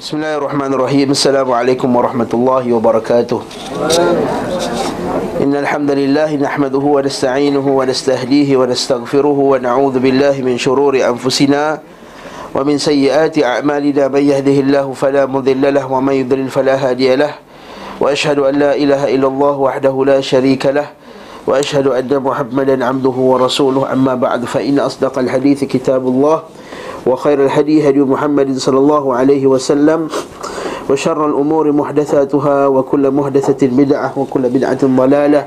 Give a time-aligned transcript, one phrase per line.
[0.00, 3.40] بسم الله الرحمن الرحيم السلام عليكم ورحمة الله وبركاته
[5.42, 11.80] إن الحمد لله نحمده ونستعينه ونستهديه ونستغفره ونعوذ بالله من شرور أنفسنا
[12.54, 17.34] ومن سيئات أعمالنا من يهده الله فلا مضل له ومن يضلل فلا هادي له
[18.00, 20.86] وأشهد أن لا إله إلا الله وحده لا شريك له
[21.46, 26.42] وأشهد أن محمدا عبده ورسوله أما بعد فإن أصدق الحديث كتاب الله
[27.07, 30.07] وخير الهدي هدي محمد صلى الله عليه وسلم
[30.89, 35.41] وشر الأمور محدثاتها وكل محدثة بدعة وكل بدعة ضلالة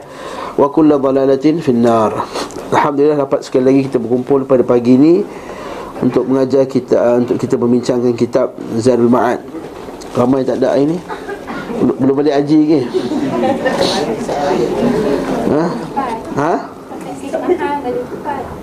[0.59, 2.13] وكل ضلالة في النار
[2.67, 5.23] Alhamdulillah dapat sekali lagi kita berkumpul pada pagi ini
[6.03, 9.39] untuk mengajar kita uh, untuk kita membincangkan kitab Zadul Ma'ad.
[10.19, 10.99] Ramai tak ada ini?
[11.79, 12.81] Belum, belum balik haji ke?
[15.47, 15.63] Ha?
[16.43, 16.53] Ha?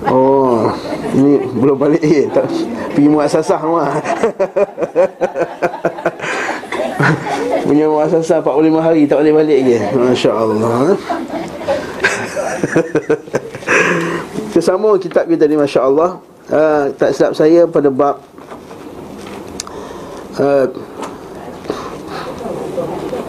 [0.09, 0.73] Oh,
[1.13, 2.25] ini belum balik eh.
[2.33, 2.49] Tak,
[2.97, 3.93] pergi muasasah rumah.
[7.69, 9.77] Punya muasasah 45 hari tak boleh balik ke?
[9.93, 10.97] Masya-Allah.
[14.49, 16.19] Kita sama kitab kita ni masya-Allah.
[16.49, 18.19] Uh, tak silap saya pada bab
[20.41, 20.67] uh,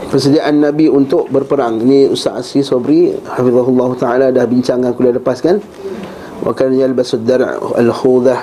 [0.09, 1.84] persediaan Nabi untuk berperang.
[1.86, 5.62] Ini Ustaz Asri Sobri hafizahullah taala dah bincangkan kuliah lepas kan?
[6.40, 8.40] Wa kana yalbasu ad-dar' al-khudah.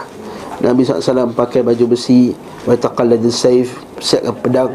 [0.57, 2.33] Nabi SAW pakai baju besi
[2.65, 4.73] wa taqallad as-sayf, siapkan pedang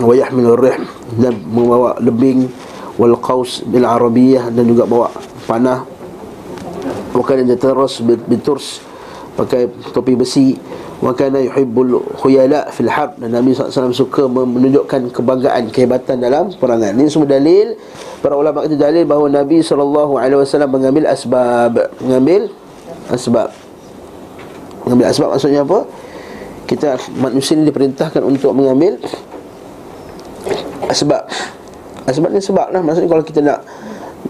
[0.00, 0.84] wa yahmilu ar-rih
[1.16, 2.50] dan membawa lebing
[3.00, 5.08] wal qaus bil arabiyah dan juga bawa
[5.46, 5.82] panah
[7.14, 8.82] wa kana yatarras biturs
[9.34, 10.54] pakai topi besi
[11.04, 13.20] wa kana yuhibbul khuyala fil harb.
[13.20, 17.76] Dan Nabi SAW suka menunjukkan kebanggaan kehebatan dalam perangan ini semua dalil
[18.24, 20.08] para ulama itu dalil bahawa Nabi SAW
[20.64, 21.76] mengambil asbab.
[22.00, 22.48] Mengambil
[23.12, 23.52] asbab.
[24.88, 25.84] Mengambil asbab maksudnya apa?
[26.64, 28.96] Kita manusia ini diperintahkan untuk mengambil
[30.88, 31.28] asbab.
[32.08, 32.80] Asbab ni sebab lah.
[32.80, 33.60] Maksudnya kalau kita nak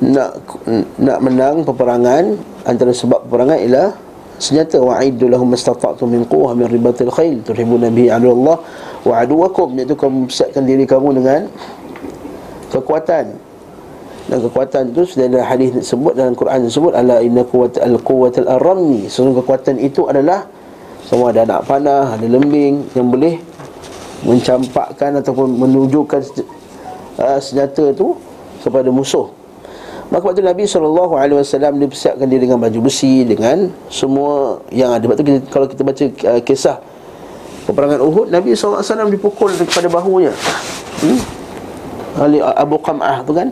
[0.02, 0.30] nak
[0.98, 2.34] nak menang peperangan
[2.67, 3.95] antara sebab peperangan ialah
[4.39, 8.58] senjata wa'iddu lahum mastata'tum min quwwah min ribatil khail turhibuna bihi adullah
[9.06, 9.74] wa aduwakum.
[9.78, 11.46] Iaitu kamu siapkan diri kamu dengan
[12.70, 13.55] kekuatan.
[14.24, 18.48] Dan kekuatan itu sudah ada hadis disebut dalam Quran disebut ala inna quwwat al quwwatal
[18.48, 20.48] arami sesungguhnya kekuatan itu adalah
[21.05, 23.36] semua ada anak panah ada lembing yang boleh
[24.24, 26.20] mencampakkan ataupun menunjukkan
[27.20, 28.16] uh, senjata itu
[28.64, 29.28] kepada musuh
[30.13, 31.17] Maka waktu Nabi SAW
[31.81, 35.05] dipersiapkan dia dengan baju besi Dengan semua yang ada.
[35.09, 36.77] Sebab tu kita, kalau kita baca uh, kisah
[37.65, 40.37] Peperangan Uhud Nabi SAW dipukul kepada bahunya.
[41.01, 41.20] Hmm?
[42.20, 43.48] Ali Abu Qam'ah tu kan?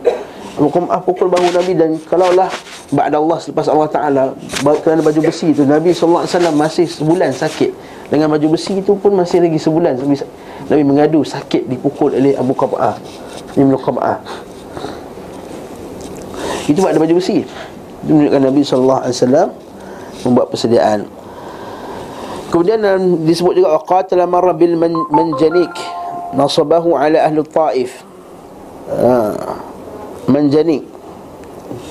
[0.53, 2.47] Abu Qam'ah pukul bahu Nabi Dan kalaulah
[2.93, 4.23] Ba'da Allah selepas Allah Ta'ala
[4.85, 7.73] Kerana baju besi tu Nabi SAW masih sebulan sakit.
[8.13, 9.97] Dengan baju besi tu pun masih lagi sebulan.
[9.97, 10.15] Nabi,
[10.69, 13.01] Nabi mengadu sakit dipukul oleh Abu Qam'ah
[13.57, 14.52] Ibn Qam'ah
[16.67, 17.43] itu ada baju besi
[18.03, 19.49] Itu menunjukkan Nabi SAW
[20.23, 21.07] Membuat persediaan
[22.53, 22.79] Kemudian
[23.25, 24.77] disebut juga Qatala marra bil
[25.11, 25.73] manjanik
[26.33, 28.05] Nasabahu ala ahli ta'if
[28.89, 29.33] ha.
[30.29, 30.85] Manjanik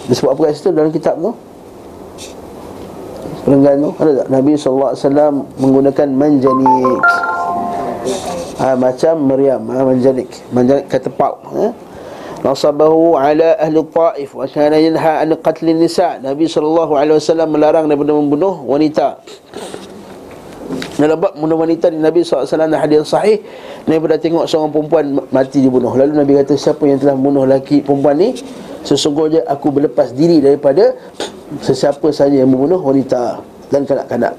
[0.08, 1.34] Disebut apa kat situ dalam kitab tu
[3.42, 4.26] Perenggan tu Ada tak?
[4.30, 7.04] Nabi SAW menggunakan manjanik
[8.62, 11.91] ha, Macam meriam ha, Manjanik Manjanik kata pau ha?
[12.42, 17.86] Nasabahu ala ahli ta'if wa kana yanha an qatl nisa Nabi sallallahu alaihi wasallam melarang
[17.86, 19.22] daripada membunuh wanita.
[20.98, 23.42] Dalam bab membunuh wanita di Nabi SAW dan hadis sahih
[23.88, 25.04] Nabi pernah tengok seorang perempuan
[25.34, 25.90] mati dibunuh.
[25.98, 28.36] Lalu Nabi kata siapa yang telah membunuh lelaki perempuan ni
[28.82, 30.94] Sesungguhnya aku berlepas diri daripada
[31.60, 34.32] Sesiapa saja yang membunuh wanita dan kanak-kanak.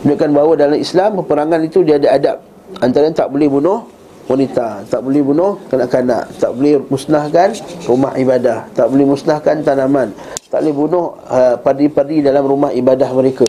[0.00, 2.36] Menunjukkan bahawa dalam Islam peperangan itu dia ada adab.
[2.80, 3.84] Antara yang tak boleh bunuh
[4.30, 6.30] wanita Tak boleh bunuh kanak-kanak.
[6.38, 7.50] Tak boleh musnahkan
[7.90, 8.70] rumah ibadah.
[8.70, 10.14] Tak boleh musnahkan tanaman.
[10.46, 13.46] Tak boleh bunuh uh, padi-padi dalam rumah ibadah mereka.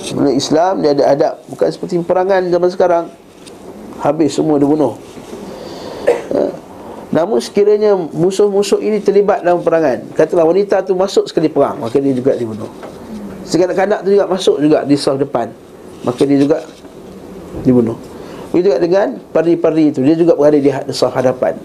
[0.00, 1.34] Sebenarnya Islam dia ada adab.
[1.52, 3.04] Bukan seperti perangan zaman sekarang.
[4.00, 4.96] Habis semua dibunuh.
[6.32, 6.52] Uh,
[7.12, 12.10] Namun sekiranya musuh-musuh ini terlibat dalam perangan Katalah wanita tu masuk sekali perang Maka dia
[12.10, 12.66] juga dibunuh.
[13.46, 15.50] Sekanak-kanak tu juga masuk juga di saf depan
[16.02, 16.66] Maka dia juga
[17.62, 17.96] dibunuh
[18.56, 19.06] Begitu juga dengan
[19.36, 20.00] pari-pari itu.
[20.00, 21.60] Dia juga berada di saf hadapan.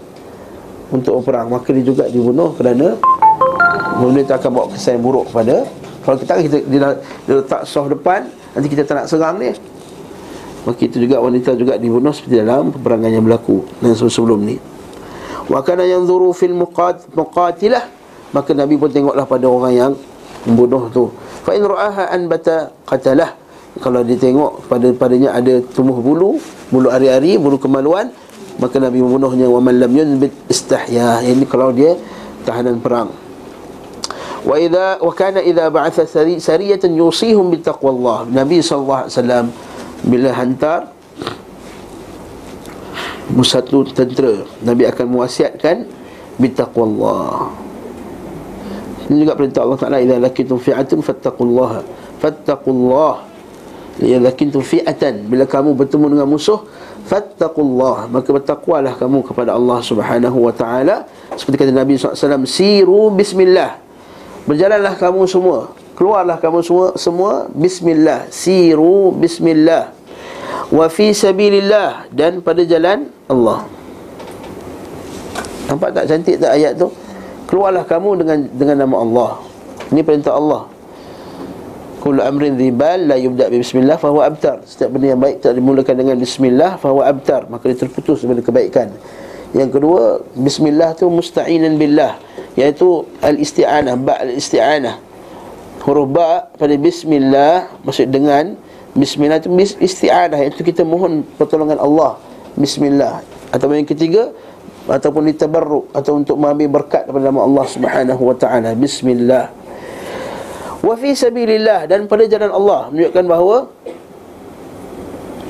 [0.92, 1.48] Untuk perang.
[1.48, 3.00] Maka dia juga dibunuh kerana
[3.96, 5.64] Benda itu akan bawa kesan yang buruk kepada
[6.04, 9.56] Kalau kita, kita dia, dia letak saf depan Nanti kita tak nak serang dia.
[10.68, 14.60] Maka itu juga wanita juga dibunuh Seperti dalam peperangan yang berlaku Dan sebelum ni.
[15.48, 17.88] Wa kana yanzuru fil muqat, muqatilah.
[18.36, 19.92] Maka Nabi pun tengoklah pada orang yang
[20.44, 21.08] Membunuh tu.
[21.40, 23.41] Fa in ra'aha anbata qatalah
[23.80, 26.36] Kalau dia tengok pada padanya ada tumbuh bulu
[26.68, 28.12] Bulu ari-ari, bulu kemaluan
[28.60, 31.96] Maka Nabi membunuhnya Wa man lam yunbit istahya Ini kalau dia
[32.44, 33.08] tahanan perang
[34.42, 36.02] Wa idza wa kana idza ba'atha
[36.42, 38.26] sariyatan yusihum bi taqwallah.
[38.26, 39.46] Nabi sallallahu alaihi wasallam
[40.02, 40.80] bila hantar
[43.46, 45.86] satu tentera, Nabi akan mewasiatkan
[46.42, 47.54] bi taqwallah.
[49.06, 51.80] Ini juga perintah Allah Taala idza lakitum fi'atun fattaqullaha.
[52.18, 53.31] Fattaqullah.
[54.00, 55.28] Idza lakitum fi'atan.
[55.28, 56.64] Bila kamu bertemu dengan musuh
[57.04, 58.08] fattaqullah.
[58.08, 61.04] Maka bertakwalah kamu kepada Allah Subhanahu wa taala.
[61.36, 63.76] Seperti kata Nabi SAW siru bismillah.
[64.48, 65.76] Berjalanlah kamu semua.
[65.92, 68.32] Keluarlah kamu semua semua Bismillah.
[68.32, 69.92] Siru Bismillah.
[70.72, 72.08] Wa fi sabilillah.
[72.08, 73.68] Dan pada jalan Allah.
[75.68, 76.88] Nampak tak cantik tak ayat tu?
[77.46, 79.30] Keluarlah kamu dengan dengan nama Allah.
[79.92, 80.71] Ini perintah Allah
[82.02, 84.66] Kullu amrin dhibal la yubda' bi bismillah fahuwa abtar.
[84.66, 87.46] Setiap benda yang baik tak dimulakan dengan bismillah fahuwa abtar.
[87.46, 88.90] Maka dia terputus daripada kebaikan.
[89.54, 92.18] Yang kedua Bismillah tu musta'inan billah.
[92.58, 94.98] Iaitu al-isti'anah Ba' al-isti'anah.
[95.86, 98.58] Huruf ba' pada bismillah Maksud dengan
[98.98, 100.42] Bismillah itu isti'anah.
[100.42, 102.18] Iaitu kita mohon pertolongan Allah.
[102.58, 103.22] Bismillah.
[103.54, 104.34] Atau yang ketiga
[104.90, 108.74] Ataupun ditabarruk Atau untuk mengambil berkat daripada nama Allah subhanahu wa ta'ala.
[108.74, 109.61] Bismillah
[110.82, 112.80] Wa fi sabilillah Dan pada jalan Allah.
[112.90, 113.56] Menunjukkan bahawa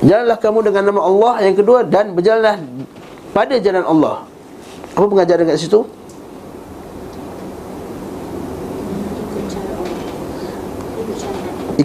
[0.03, 2.61] Jalanlah kamu dengan nama Allah Yang kedua Dan berjalanlah
[3.33, 4.17] pada jalan Allah.
[4.93, 5.89] Apa pengajaran kat situ?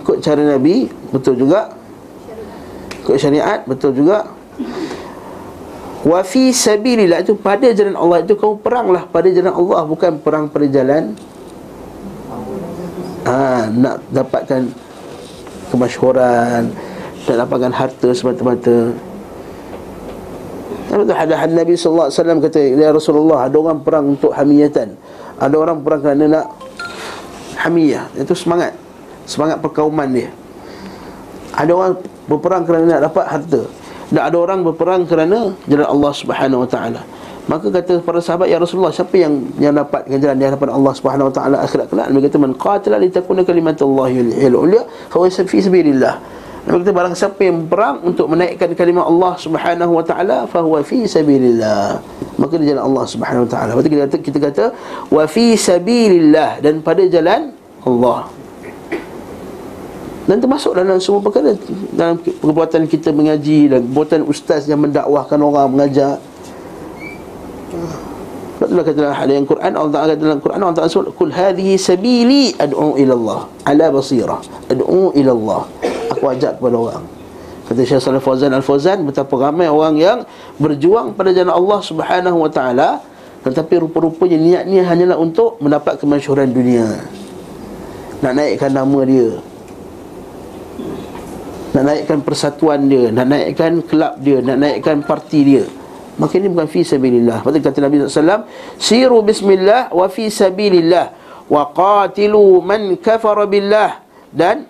[0.08, 1.76] ikut cara Nabi betul juga.
[3.04, 4.32] Ikut syariat betul juga.
[6.08, 10.48] Wa fi sabilillah itu pada jalan Allah itu kamu peranglah pada jalan Allah bukan perang
[10.48, 11.12] pada jalan
[13.27, 14.71] ha, nak dapatkan
[15.68, 16.71] kemasyhuran
[17.27, 18.95] nak dapatkan harta semata-mata.
[20.88, 24.95] Betul hadis Nabi sallallahu alaihi wasallam kata ya Rasulullah ada orang perang untuk hamiyatan.
[25.38, 26.45] Ada orang perang kerana nak
[27.59, 28.71] hamiyah, itu semangat.
[29.27, 30.31] Semangat perkauman dia.
[31.51, 31.94] Ada orang
[32.31, 33.62] berperang kerana nak dapat harta.
[34.07, 37.01] Dan ada orang berperang kerana jalan Allah Subhanahu Wa Taala
[37.48, 41.32] maka kata para sahabat ya Rasulullah siapa yang yang dapat jalan di hadapan Allah Subhanahu
[41.32, 45.58] Wa Taala akhirat kelak Nabi kata man qatala li takuna kalimatullahi al-ulya fa huwa fi
[45.64, 46.14] sabilillah.
[46.68, 50.84] Nabi kata barang siapa yang berperang untuk menaikkan kalimah Allah Subhanahu Wa Taala fa huwa
[50.84, 52.04] fi sabilillah.
[52.36, 53.72] Maka di jalan Allah Subhanahu Wa Taala.
[53.80, 54.66] Berarti kita kata kita kata
[55.08, 56.60] wa fi sabilillah.
[56.60, 57.56] Dan pada jalan
[57.88, 58.28] Allah.
[60.28, 61.56] Dan termasuk dalam semua perkara.
[61.96, 66.20] Dalam perbuatan kita mengaji Dan perbuatan ustaz yang mendakwahkan orang Mengajar
[68.58, 71.78] Itulah kata dalam hadis Quran Allah Ta'ala kata dalam Quran Allah Ta'ala sebut Kul hadhihi
[71.78, 74.42] sabili ad'u ila Allah Ala basirah
[74.74, 75.62] Ad'u ila Allah.
[76.18, 77.04] Aku ajak kepada orang.
[77.69, 80.18] Kata Syekh Salih Fawzan Al-Fawzan Betapa ramai orang yang
[80.58, 82.90] Berjuang pada jalan Allah Subhanahu Wa Ta'ala
[83.46, 86.88] Tetapi rupa-rupanya niatnya hanyalah untuk Mendapat kemasyuran dunia.
[88.25, 89.38] Nak naikkan nama dia.
[91.78, 93.13] Nak naikkan persatuan dia.
[93.13, 94.42] Nak naikkan kelab dia.
[94.42, 95.66] Nak naikkan parti dia
[96.18, 97.46] maka ini bukan fi sabilillah.
[97.46, 98.50] Patut kata Nabi SAW
[98.81, 101.14] siru bismillah wa fi sabilillah
[101.46, 104.02] wa qatilu man kafara billah.
[104.34, 104.66] Dan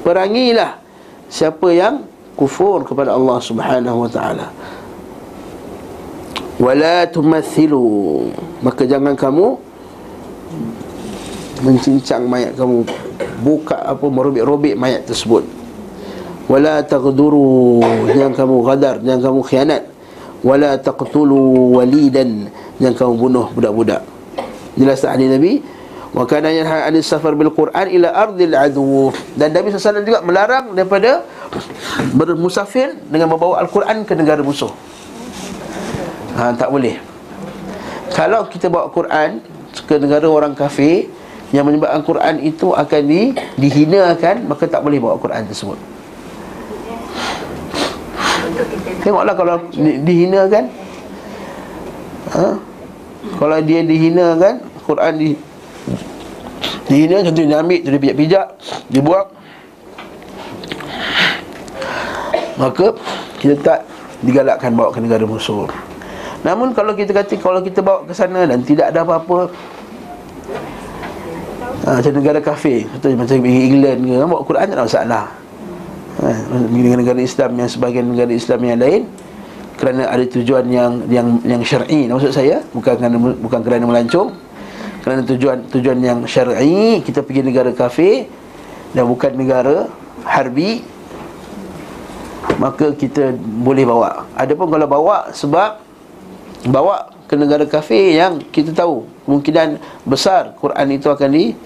[0.00, 0.80] perangilah
[1.28, 4.48] siapa yang kufur kepada Allah Subhanahu wa taala.
[6.56, 8.28] Wala tumathilu.
[8.64, 9.56] Maka jangan kamu
[11.60, 12.88] mencincang mayat kamu.
[13.44, 15.44] Buka apa merobek-robek mayat tersebut.
[16.48, 17.84] Wala taghduru.
[18.08, 19.89] Jangan kamu gadar jangan kamu khianat
[20.40, 22.48] wala taqtulu walidan.
[22.80, 24.02] Jangan kamu bunuh budak-budak.
[24.76, 25.60] Jelas tak hadis nabi?
[26.10, 29.14] Wa kana yanha 'anil safar bil quran ila ardil adu.
[29.38, 31.22] Dan nabi sallallahu juga melarang daripada
[32.16, 34.72] bermusafir dengan membawa al-quran ke negara musuh.
[36.34, 36.98] Ha tak boleh.
[38.10, 39.38] Kalau kita bawa Quran
[39.86, 41.06] ke negara orang kafir
[41.54, 45.78] yang menyebabkan Quran itu akan di, dihinakan maka tak boleh bawa Quran tersebut
[49.10, 50.64] tengoklah kalau di, dihinakan
[52.30, 52.46] ha?
[53.42, 54.54] kalau dia dihinakan
[54.86, 55.30] Quran di
[56.86, 58.46] dihina contoh dia ambil dia pijak-pijak
[58.86, 59.28] dibuang
[62.54, 62.86] maka
[63.42, 63.80] kita tak
[64.20, 65.64] digalakkan bawa ke negara musuh.
[66.44, 69.52] Namun kalau kita kata kalau kita bawa ke sana dan tidak ada apa-apa
[71.84, 75.24] ha, Macam negara kafir Atau macam England ke Bawa Quran tak ada masalah
[76.70, 79.02] Dengan negara Islam yang sebagian negara Islam yang lain
[79.80, 82.06] Kerana ada tujuan yang yang yang syar'i.
[82.06, 84.36] Maksud saya Bukan kerana, bukan kerana melancong
[85.00, 88.28] Kerana tujuan tujuan yang syar'i Kita pergi negara kafir
[88.92, 89.88] Dan bukan negara
[90.24, 90.84] harbi
[92.60, 94.28] maka kita boleh bawa.
[94.36, 95.80] Adapun kalau bawa sebab
[96.68, 101.56] bawa ke negara kafir yang kita tahu kemungkinan besar Quran itu akan di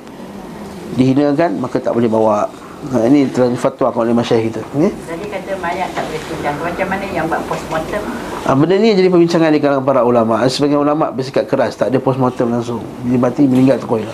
[0.95, 2.47] dihinakan maka tak boleh bawa
[2.85, 4.61] Ha, ini telah fatwa oleh masyarakat kita.
[4.77, 4.93] Okay?
[4.93, 6.55] Jadi kata mayat tak boleh pindah.
[6.61, 8.03] Macam mana yang buat postmortem?
[8.45, 10.45] Ha, benda ni jadi perbincangan di kalangan para ulama.
[10.45, 12.85] Sebagian ulama bersikap keras, tak ada postmortem langsung.
[13.09, 14.13] Dia mati meninggal tu koilah.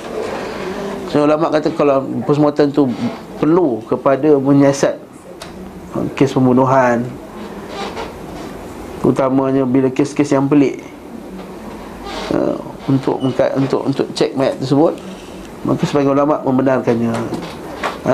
[1.11, 2.87] So ulama kata kalau postmortem tu
[3.43, 4.95] perlu kepada menyiasat
[6.15, 7.03] kes pembunuhan
[9.03, 10.85] utamanya bila kes-kes yang pelik
[12.31, 12.55] uh,
[12.87, 13.19] untuk
[13.57, 14.95] untuk untuk cek mayat tersebut
[15.67, 17.11] maka sebagian ulama membenarkannya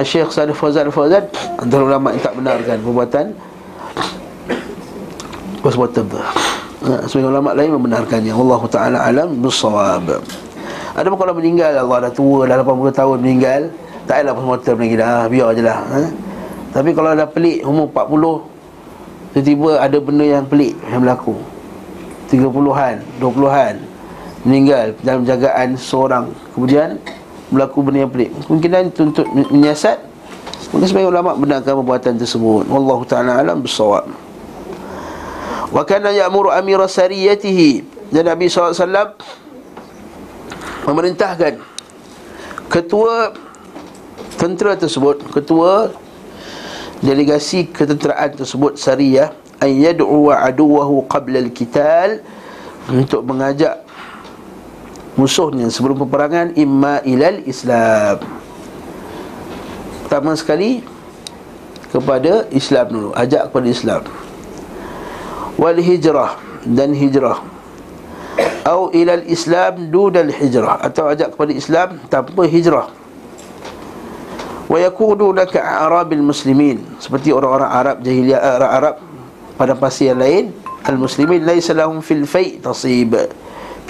[0.03, 1.31] Syekh Salih Fawzan Fawzan
[1.63, 3.27] antara ulama yang tak benarkan perbuatan.
[5.67, 6.19] Wasbatab tu.
[6.87, 8.31] Uh, Sebagai ulama lain membenarkannya.
[8.31, 10.23] Allah Ta'ala alam Nusawab
[10.95, 13.61] Ada pun kalau meninggal Allah dah tua Dah 80 tahun meninggal
[14.05, 15.25] Tak padalah postmortem lagi dah.
[15.27, 16.11] Biar je lah uh.
[16.71, 21.35] Tapi kalau dah pelik Umur 40 Tiba-tiba ada benda yang pelik Yang berlaku.
[22.31, 23.75] 30-an 20-an
[24.47, 26.31] Meninggal dalam jagaan seorang.
[26.55, 27.03] Kemudian
[27.51, 28.31] berlaku benda yang pelik.
[28.51, 29.99] Mungkin itu untuk menyiasat
[30.75, 32.67] Mungkin sebagai ulama benarkan perbuatan tersebut.
[32.67, 34.11] Wallahu ta'ala alam bersawab
[35.71, 37.87] Wa kana ya'muru amira sariyatihi.
[38.11, 39.15] Dan Nabi SAW
[40.87, 41.59] Memerintahkan
[42.67, 43.35] Ketua
[44.39, 45.91] Tentera tersebut Ketua
[47.03, 52.23] Delegasi ketenteraan tersebut Sariyah An yad'u aduwahu qabla al-kital
[52.91, 53.86] Untuk mengajak
[55.17, 58.21] musuhnya sebelum peperangan imma ilal Islam.
[60.07, 60.85] Pertama sekali
[61.91, 64.03] kepada Islam dulu, ajak kepada Islam.
[65.57, 66.37] Wal hijrah
[66.69, 67.41] dan hijrah.
[68.67, 72.93] Atau ilal Islam dudal hijrah atau ajak kepada Islam tanpa hijrah.
[74.67, 78.95] Wa yakunu ka arabil muslimin seperti orang-orang Arab jahiliah Arab, Arab
[79.57, 80.45] pada pasal yang lain
[80.85, 83.15] al-muslimin laisa lahum fil fai' tasib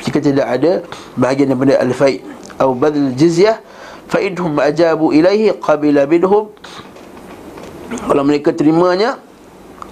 [0.02, 0.72] jika tidak ada
[1.16, 2.20] bahagian daripada al-fai'
[2.56, 3.60] atau badal jizyah
[4.08, 6.48] fa idhum ajabu ilaihi qabila minhum.
[7.86, 9.20] Kalau mereka terimanya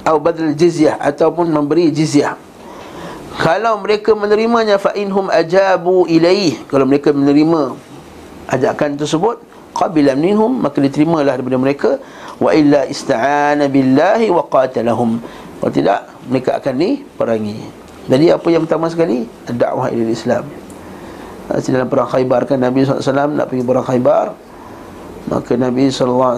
[0.03, 2.37] atau badal jizyah ataupun memberi jizyah.
[3.35, 6.65] Kalau mereka menerimanya fa inhum ajabu ilaihi.
[6.71, 7.75] Kalau mereka menerima
[8.47, 9.43] ajakan tersebut
[9.75, 11.91] qabila minhum maka diterimalah daripada mereka.
[12.39, 15.19] Wa illa ista'ana billahi wa qatalahum.
[15.59, 19.25] Kalau tidak mereka akan diperangi jadi apa yang pertama sekali?
[19.49, 20.45] Dakwah ila Islam.
[21.49, 24.27] Ha, dalam perang Khaybar kan Nabi SAW nak pergi perang Khaybar.
[25.25, 26.37] Maka Nabi SAW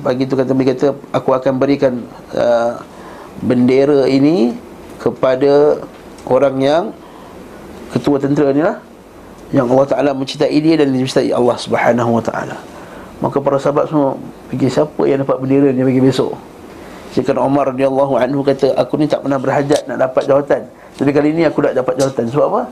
[0.00, 2.80] Pagi itu kata kata Aku akan berikan uh,
[3.44, 4.56] Bendera ini
[4.96, 5.76] Kepada
[6.24, 6.96] Orang yang
[7.92, 8.80] Ketua tentera ni lah.
[9.52, 12.56] Yang Allah Ta'ala mencintai dia Dan mencintai Allah Subhanahu Wa Ta'ala.
[13.20, 14.16] Maka para sahabat semua
[14.48, 16.32] Fikir siapa yang dapat bendera ni bagi besok?
[17.12, 20.68] Syekh Umar radhiyallahu anhu kata aku ni tak pernah berhajat nak dapat jawatan
[20.98, 22.26] tapi kali ni aku nak dapat jawatan.
[22.26, 22.62] Sebab apa?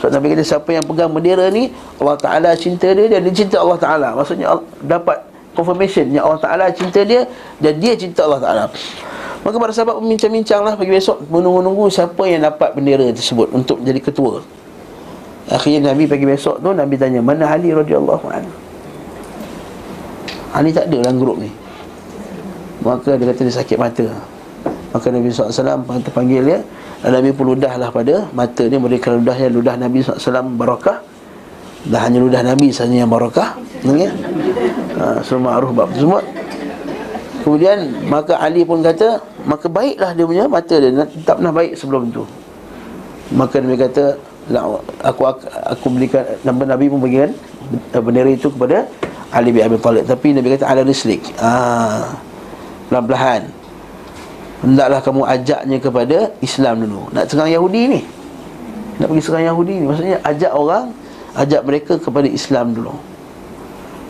[0.00, 1.68] Sebab Nabi kata siapa yang pegang bendera ni
[2.00, 4.08] Allah Ta'ala cinta dia dan dia cinta Allah Ta'ala.
[4.16, 4.56] Maksudnya
[4.88, 5.20] dapat
[5.52, 7.28] confirmation yang Allah Ta'ala cinta dia
[7.60, 8.64] Dan dia cinta Allah Ta'ala.
[9.44, 14.00] Maka para sahabat membincang-bincang lah pagi besok Menunggu-nunggu siapa yang dapat bendera tersebut Untuk jadi
[14.00, 14.42] ketua.
[15.50, 18.54] Akhirnya Nabi pagi besok tu Nabi tanya Mana Ali radhiyallahu anhu?
[20.56, 21.52] Ali tak ada dalam grup ni.
[22.80, 24.06] Maka dia kata dia sakit mata.
[24.96, 25.84] Maka Nabi SAW
[26.16, 26.58] panggil dia
[26.98, 30.98] Nabi pun ludahlah pada mata ni Memberikan ludahnya ludah Nabi SAW barakah
[31.86, 33.54] Dah hanya ludah Nabi sahaja yang barakah
[33.86, 34.10] ya?
[34.98, 36.18] ha, Semua aruf bab semua.
[37.46, 40.90] Kemudian maka Ali pun kata Maka baiklah dia punya mata dia.
[41.22, 42.26] Tak pernah baik sebelum tu.
[43.30, 44.18] Maka Nabi kata
[45.06, 47.30] Aku aku berikan Nama Nabi pun bagikan
[47.94, 48.90] Bendera itu kepada
[49.28, 50.08] Ali bin Abi Talib.
[50.08, 51.20] Tapi Nabi kata ala rislik.
[51.36, 52.16] Ah,
[52.88, 53.57] Pelan-pelan
[54.58, 57.02] Hendaklah kamu ajaknya kepada Islam dulu.
[57.14, 58.00] Nak serang Yahudi ni.
[58.98, 59.84] Nak pergi serang Yahudi ni.
[59.86, 60.90] Maksudnya ajak orang
[61.38, 62.98] Ajak mereka kepada Islam dulu.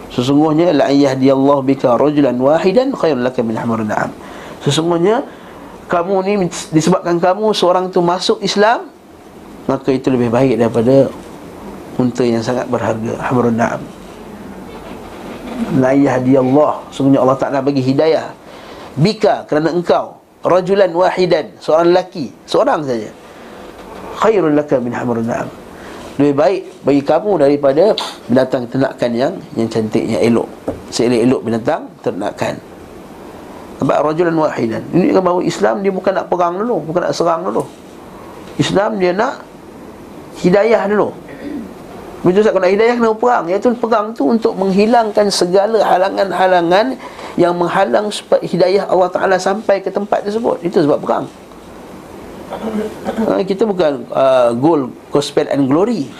[0.08, 4.08] Sesungguhnya La Allah bika rajulan wahidan Khairul laka min hamar na'am.
[4.64, 5.20] Sesungguhnya
[5.92, 8.88] Kamu ni disebabkan kamu Seorang tu masuk Islam
[9.68, 11.12] Maka itu lebih baik daripada
[11.98, 13.20] Unta yang sangat berharga.
[13.28, 13.82] Hamar na'am.
[15.76, 18.32] La Allah Sesungguhnya Allah Ta'ala bagi hidayah
[18.96, 23.10] Bika kerana engkau rajulan wahidan seorang lelaki seorang saja.
[24.18, 25.48] Khairul laka min hamrun na'am
[26.18, 27.94] lebih baik bagi kamu daripada
[28.26, 30.50] binatang ternakan yang yang cantik yang elok.
[30.90, 32.58] Seelok-elok binatang ternakan.
[33.78, 34.82] Sebab rajulan wahidan.
[34.90, 37.62] Ini kan bahawa Islam dia bukan nak perang dulu bukan nak serang dulu.
[38.58, 39.46] Islam dia nak
[40.42, 41.14] hidayah dulu
[42.18, 46.98] Begitu Ustaz, kalau nak hidayah kena perang Iaitu perang tu untuk menghilangkan segala halangan-halangan
[47.38, 50.58] Yang menghalang supaya hidayah Allah Ta'ala sampai ke tempat tersebut.
[50.66, 51.30] Itu sebab perang.
[52.50, 56.10] Ha, Kita bukan uh, goal, gospel and glory.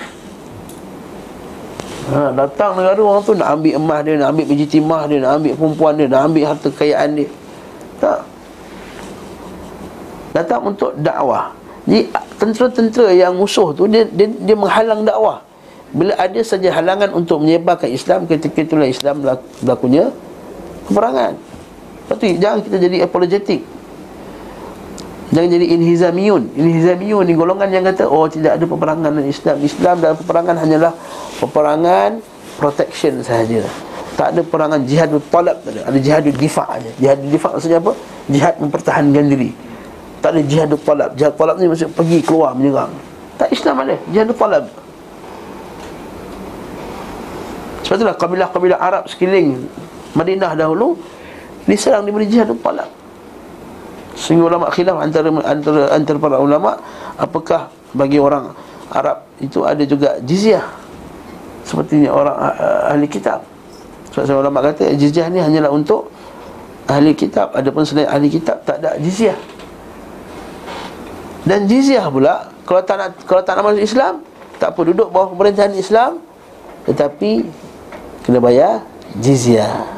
[2.15, 5.33] Ha, Datang negara orang tu nak ambil emas dia Nak ambil biji timah dia Nak
[5.43, 7.29] ambil perempuan dia Nak ambil harta kekayaan dia.
[7.99, 8.21] Tak.
[10.39, 11.51] Datang untuk dakwah.
[11.91, 12.07] Jadi
[12.39, 15.48] tentera-tentera yang musuh tu Dia, dia, dia menghalang dakwah
[15.93, 20.13] bila ada saja halangan untuk menyebarkan Islam ketika itulah Islam berlakunya
[20.89, 21.33] peperangan.
[22.09, 23.61] Lepas tu jangan kita jadi apologetik.
[25.29, 26.57] Jangan jadi inhizamiyun.
[26.57, 29.57] Inhizamiyun ni golongan yang kata oh tidak ada peperangan dalam Islam.
[29.61, 30.93] Islam dalam peperangan hanyalah
[31.41, 32.11] peperangan
[32.57, 33.65] protection sahaja.
[34.17, 35.81] Tak ada perangan jihad talab tak ada.
[35.93, 36.91] Ada jihad difak aja.
[36.97, 37.93] Jihad difak maksudnya apa?
[38.27, 39.51] Jihad mempertahankan diri.
[40.19, 41.11] Tak ada jihad talab.
[41.15, 42.91] Jihad talab ni maksud pergi keluar menyerang.
[43.37, 43.95] Tak Islam ada.
[44.11, 44.65] Jihad talab.
[47.89, 49.65] Sebab itulah kabilah-kabilah Arab sekeliling
[50.13, 51.01] Madinah dahulu
[51.65, 52.85] diserang diberi jihad talak.
[54.13, 56.77] Sehingga ulama khilaf antara antara antara para ulama
[57.17, 58.53] apakah bagi orang
[58.93, 60.69] Arab itu ada juga jizyah
[61.65, 63.41] seperti orang uh, ahli kitab.
[64.13, 66.13] Sebab saya ulama kata jizyah ni hanyalah untuk
[66.93, 69.37] ahli kitab adapun selain ahli kitab tak ada jizyah.
[71.49, 74.21] Dan jizyah pula kalau tak nak kalau tak nak masuk Islam
[74.61, 76.21] tak apa duduk bawah pemerintahan Islam
[76.85, 77.49] tetapi
[78.29, 78.85] kena bayar
[79.25, 79.89] jizyah.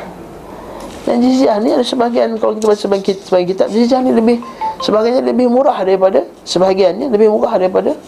[1.02, 4.38] Dan jizyah ni ada sebahagian kalau kita baca sebahagian, sebahagian kitab jizyah ni lebih
[4.86, 7.98] sebahagiannya lebih murah daripada sebahagiannya lebih murah daripada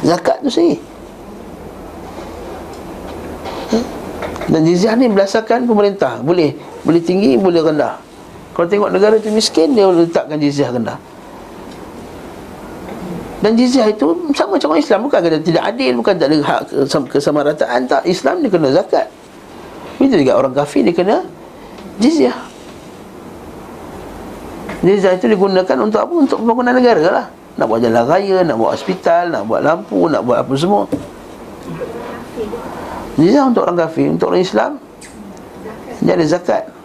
[0.00, 0.80] zakat tu sendiri.
[3.68, 3.78] Ha?
[4.48, 8.00] Dan jizyah ni berdasarkan pemerintah Boleh boleh tinggi, boleh rendah
[8.56, 10.96] Kalau tengok negara tu miskin Dia letakkan jizyah rendah
[13.38, 16.60] dan jizyah itu sama macam orang Islam Bukan kata tidak adil Bukan tak ada hak
[17.06, 19.06] kesamarataan Tak, Islam dia kena zakat.
[19.98, 21.22] Itu juga orang kafir dia kena
[22.02, 22.34] jizyah.
[24.82, 26.14] Jizyah itu digunakan untuk apa?
[26.14, 27.26] Untuk pembangunan negara lah.
[27.58, 30.82] Nak buat jalan raya, nak buat hospital Nak buat lampu, nak buat apa semua.
[33.18, 34.70] Jizyah untuk orang kafir Untuk orang Islam
[35.98, 36.77] Dia ada zakat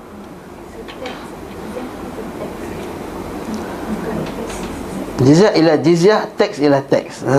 [5.22, 7.22] Jizyah ialah jizyah, teks ialah teks.
[7.22, 7.38] Ha.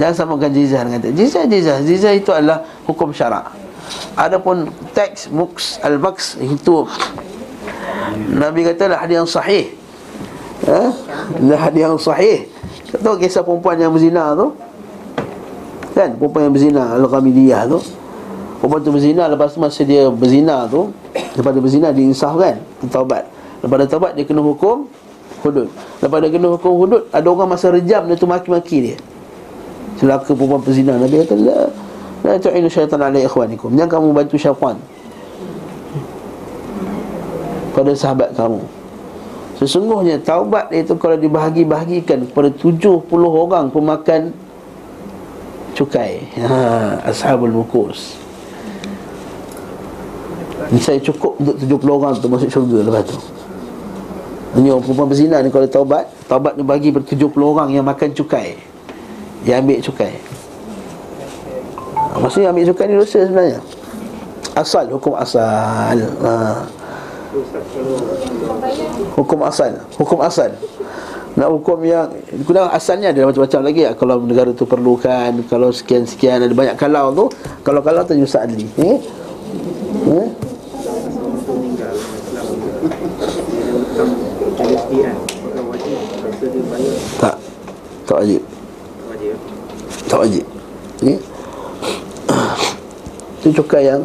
[0.00, 1.14] Jangan samakan jizyah dengan teks.
[1.20, 1.78] Jizyah, jizyah.
[1.84, 3.52] Jizyah itu adalah hukum syarak.
[4.16, 6.88] Adapun teks, muks, al-maks, itu
[8.32, 9.76] Nabi kata lah hadis yang sahih.
[10.64, 10.80] Ha?
[11.44, 12.48] Lah hadis yang sahih.
[12.94, 14.56] Tahu kisah perempuan yang berzina tu?
[15.92, 16.16] Kan?
[16.16, 17.78] Perempuan yang berzina, Al-Ghamidiyah tu.
[18.64, 20.88] Perempuan tu berzina, lepas tu masa dia berzina tu,
[21.36, 23.28] lepas dia berzina, dia insafkan, dia taubat.
[23.60, 24.88] Lepas dia taubat, dia kena hukum
[25.44, 25.68] hudud
[26.00, 28.96] Lepas dia kena hukum hudud Ada orang masa rejam dia tu maki-maki dia
[30.00, 31.60] Celaka perempuan pezina Nabi kata La
[32.24, 34.76] La tu'inu syaitan ala ikhwanikum Jangan kamu bantu syaitan
[37.76, 38.64] Pada sahabat kamu
[39.54, 44.34] Sesungguhnya taubat itu kalau dibahagi-bahagikan kepada 70 orang pemakan
[45.78, 46.26] cukai.
[46.42, 48.18] Ha, ashabul mukus.
[50.80, 53.18] Saya cukup untuk 70 orang untuk masuk syurga lepas tu.
[54.54, 58.14] Ini orang perempuan berzina ni kalau taubat Taubat ni bagi ber 70 orang yang makan
[58.14, 58.54] cukai
[59.42, 60.14] Yang ambil cukai
[62.14, 63.58] Maksudnya ambil cukai ni dosa sebenarnya
[64.54, 66.62] Asal, hukum asal ha.
[69.18, 70.54] Hukum asal Hukum asal
[71.34, 72.06] Nak hukum yang
[72.46, 77.26] Kena asalnya ada macam-macam lagi Kalau negara tu perlukan Kalau sekian-sekian Ada banyak kalau tu
[77.66, 79.02] Kalau kalau tu Yusa Adli eh?
[80.14, 80.28] Eh?
[88.04, 89.36] Tak Wajib.
[90.08, 90.44] Tak wajib.
[91.04, 91.14] Ni.
[93.44, 94.00] Itu cukai yang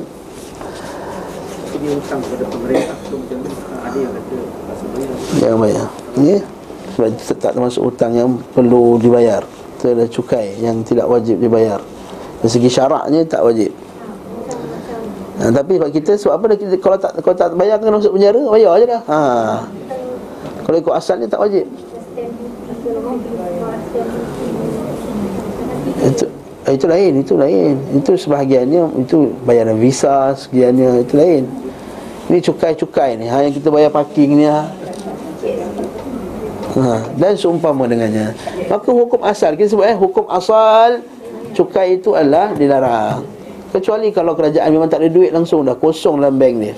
[1.80, 2.98] Dia hutang kepada pemerintah
[3.88, 4.36] Ada yang kata
[5.40, 5.88] Yang bayar.
[6.20, 6.36] Ni.
[7.00, 9.40] Sebab itu tak termasuk hutang yang perlu dibayar.
[9.80, 11.80] Itu adalah cukai yang tidak wajib dibayar.
[12.44, 13.72] Dari segi syaraknya tak wajib.
[15.40, 18.44] Ha, tapi sebab kita sebab apa kita kalau tak kalau tak bayar kena masuk penjara
[18.52, 19.02] bayar aja dah.
[19.08, 19.20] Ha.
[20.68, 21.64] Kalau ikut asalnya tak wajib.
[26.00, 26.26] Itu
[26.70, 27.76] itu lain, itu lain.
[27.98, 31.44] Itu sebahagiannya itu bayaran visa, sekiannya itu lain.
[32.30, 34.70] Ini cukai-cukai ni, ha yang kita bayar parking ni ha.
[36.78, 36.96] ha.
[37.18, 38.38] dan seumpama dengannya.
[38.70, 41.02] Maka hukum asal kita sebut eh hukum asal
[41.58, 43.26] cukai itu adalah dilarang.
[43.74, 46.76] Kecuali kalau kerajaan memang tak ada duit langsung dah kosong dalam bank dia.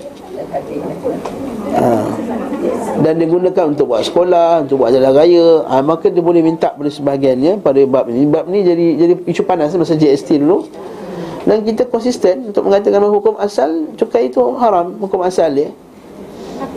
[1.71, 2.03] Ha.
[3.01, 6.91] dan digunakan untuk buat sekolah, untuk buat jalan raya, ha, maka dia boleh minta pada
[6.91, 8.29] sebahagiannya pada bab ini.
[8.29, 10.69] Bab ni jadi jadi isu panas masa GST dulu.
[11.41, 15.73] Dan kita konsisten untuk mengatakan hukum asal cukai itu haram, hukum asal dia.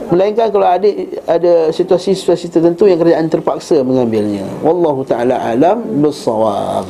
[0.09, 0.89] Melainkan kalau ada
[1.29, 4.49] ada situasi-situasi tertentu yang kerajaan terpaksa mengambilnya.
[4.65, 6.89] Wallahu taala alam bissawab.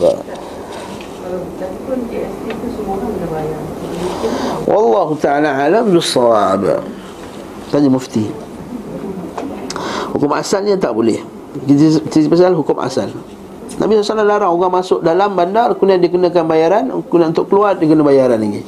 [4.71, 6.63] Wallahu taala alam bissawab.
[7.75, 8.31] Tanya mufti.
[10.15, 11.19] Hukum asalnya tak boleh.
[11.67, 13.11] Kita cerita pasal hukum asal.
[13.75, 18.07] Nabi SAW larang orang masuk dalam bandar Kemudian dikenakan bayaran Kemudian untuk keluar dia kena
[18.07, 18.63] bayaran lagi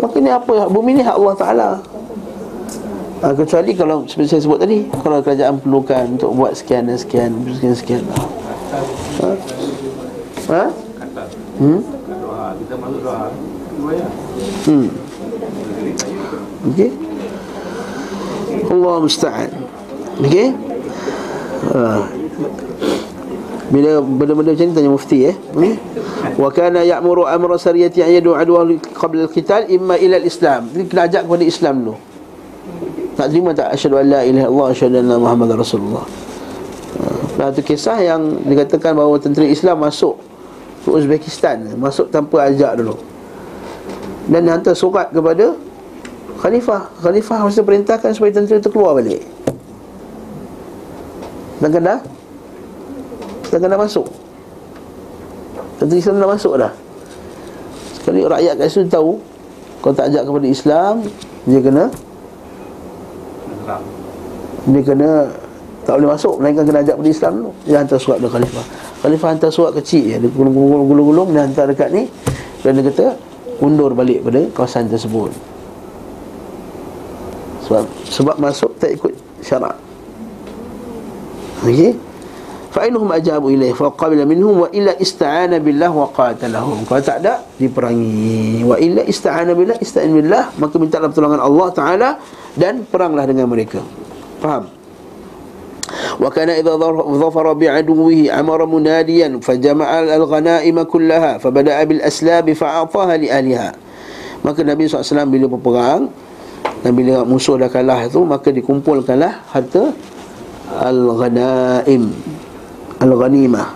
[0.00, 0.54] Maka ni apa?
[0.72, 1.68] Bumi ni hak Allah Ta'ala
[3.20, 7.36] ha, Kecuali kalau seperti saya sebut tadi Kalau kerajaan perlukan untuk buat sekian dan sekian
[7.52, 8.02] Sekian sekian
[9.20, 9.32] Ha?
[10.48, 10.64] Ha?
[11.60, 11.80] Hmm?
[14.64, 14.88] Hmm.
[16.68, 16.90] Okey.
[18.68, 19.50] Allah musta'an.
[20.20, 20.48] Okey?
[21.72, 22.04] Ha.
[23.70, 25.36] Bila benda-benda macam ni tanya mufti eh.
[25.54, 25.78] Hmm?
[26.36, 28.66] Wa kana ya'muru amra sariyati an yad'u adwa
[28.98, 30.66] qabla al-qital imma ila al-islam.
[30.74, 31.94] Ini kena ajak kepada Islam dulu.
[33.14, 36.04] Tak terima tak asyhadu an la ilaha illallah asyhadu anna muhammadar rasulullah.
[37.38, 37.54] Ha.
[37.54, 40.18] itu kisah yang dikatakan bahawa tentera Islam masuk
[40.82, 42.98] ke Uzbekistan, masuk tanpa ajak dulu.
[44.26, 45.54] Dan hantar surat kepada
[46.40, 46.88] khalifah.
[47.04, 49.20] Khalifah harus perintahkan supaya tentera itu keluar balik.
[51.60, 51.94] Dan kena?
[53.46, 54.06] Sedangkan dah masuk?
[55.76, 56.72] Tentu Islam dah masuk dah?
[58.00, 59.20] Sekali rakyat kat situ tahu
[59.84, 61.04] Kalau tak ajak kepada Islam
[61.44, 61.84] Dia kena?
[64.72, 65.10] Dia kena
[65.84, 67.50] Tak boleh masuk Melainkan kena ajak kepada Islam dulu.
[67.68, 68.64] Dia hantar surat kepada Khalifah.
[69.04, 70.16] Khalifah hantar surat kecil je.
[70.16, 72.08] Dia gulung-gulung-gulung Dia hantar dekat ni.
[72.64, 73.06] Dan dia kata
[73.60, 75.28] Undur balik pada kawasan tersebut
[77.69, 79.75] Sebab Sebab masuk tak ikut syarat
[81.65, 81.95] Okey
[82.75, 88.99] فإنهم أجابوا إليه فقبل منهم وإلا استعان بالله وقاتلهم kalau tak ada diperangi wa illa
[89.07, 92.09] ista'ana billah ista'in billah maka minta pertolongan Allah taala
[92.59, 93.79] dan peranglah dengan mereka
[94.43, 94.67] faham
[96.15, 103.69] وكان إذا ظفر بعدوه أمر مناديا فجمع الغنائم كلها فبدأ بالأسلاب فأعطاها لأهلها
[104.43, 106.11] maka Nabi SAW bila berperang
[106.80, 109.92] dan bila musuh dah kalah itu maka dikumpulkanlah harta
[110.80, 112.12] al-ghanaim
[113.00, 113.68] al-ghanimah.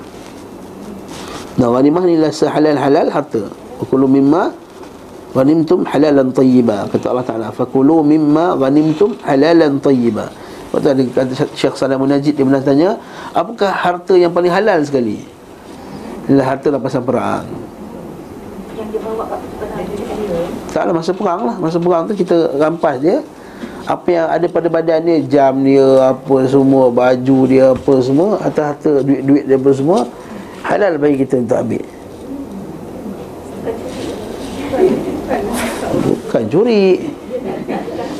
[1.55, 3.47] Nah, ghanimah ni lah sehalal-halal harta.
[3.79, 4.51] Fakulu mimma
[5.35, 6.91] ghanimtum halalan tayyiba.
[6.91, 7.49] Kata Allah Ta'ala.
[7.55, 10.31] Fakulu mimma ghanimtum halalan tayyiba.
[10.75, 10.99] Kata
[11.55, 12.99] Syekh Salamun Najid dia pernah tanya,
[13.31, 15.23] apakah harta yang paling halal sekali?
[16.27, 17.47] Ialah harta rampasan perang.
[18.75, 19.41] Yang dia bawa kat
[20.75, 21.57] Tak masa perang lah.
[21.63, 23.23] Masa perang tu kita rampas dia.
[23.87, 29.05] Apa yang ada pada badan dia jam dia apa semua baju dia apa semua harta-harta
[29.05, 30.09] duit-duit dia apa semua
[30.65, 31.85] halal bagi kita untuk ambil.
[35.95, 36.85] Bukan curi.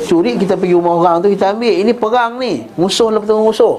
[0.05, 1.73] Curi kita pergi rumah orang tu kita ambil.
[1.75, 2.63] Ini perang ni.
[2.79, 3.75] Musuh lah bertemu musuh.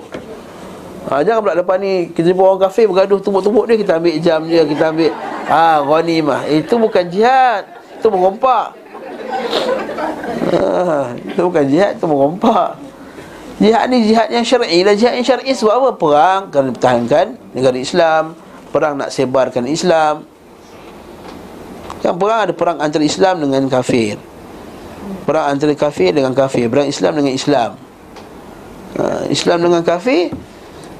[1.06, 4.42] Ha, jangan pula depan ni kita jumpa orang kafir bergaduh tumbuk-tumbuk dia kita ambil jam
[4.42, 5.14] dia kita ambil.
[5.48, 6.50] Ha ghanimah.
[6.50, 7.62] Itu bukan jihad
[8.06, 8.70] itu merompak
[10.54, 12.78] ha, Itu bukan jihad, itu merompak
[13.56, 14.84] Jihad ni jihad yang syar'i.
[14.84, 15.90] Lah Jihad yang syar'i sebab apa?
[15.96, 18.36] Perang kerana pertahankan negara Islam.
[18.68, 20.28] Perang nak sebarkan Islam.
[22.04, 24.20] Kan perang ada perang antara Islam dengan kafir.
[25.24, 26.68] Perang antara kafir dengan kafir.
[26.68, 27.70] Perang Islam dengan Islam.
[28.96, 30.32] Ha, Islam dengan kafir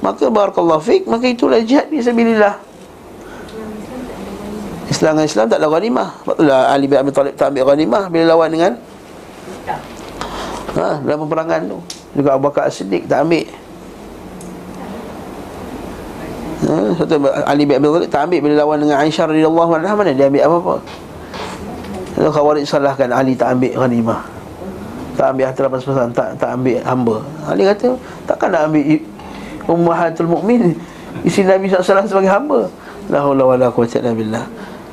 [0.05, 2.61] Maka barakallahu fiqh Maka itulah jihad bisabilillah
[4.87, 8.05] Islam dengan Islam tak ada ghanimah Sebab itulah Ali bin Abi Talib tak ambil ghanimah
[8.07, 8.73] Bila lawan dengan
[10.79, 11.79] ha, Dalam peperangan tu.
[12.17, 13.45] Juga Abu Bakar As-Siddiq tak ambil.
[16.65, 19.93] Ha, Satu Ali bin Abi Talib tak ambil Bila lawan dengan Aisyah radhiyallahu anha.
[19.99, 20.75] Mana dia ambil apa-apa?
[22.17, 24.21] Lalu Khawarij salahkan Ali tak ambil ghanimah
[25.19, 27.17] Tak ambil harta rapat sepasan tak, tak ambil hamba.
[27.51, 27.99] Ali kata
[28.31, 29.03] Takkan nak ambil
[29.67, 30.79] Ummahatul Mu'min
[31.27, 32.69] Isi Nabi SAW sebagai hamba.
[33.09, 34.47] La hawla wa la quwwata illa billah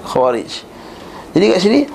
[0.04, 0.52] Khawarij.
[1.34, 1.82] Jadi kat sini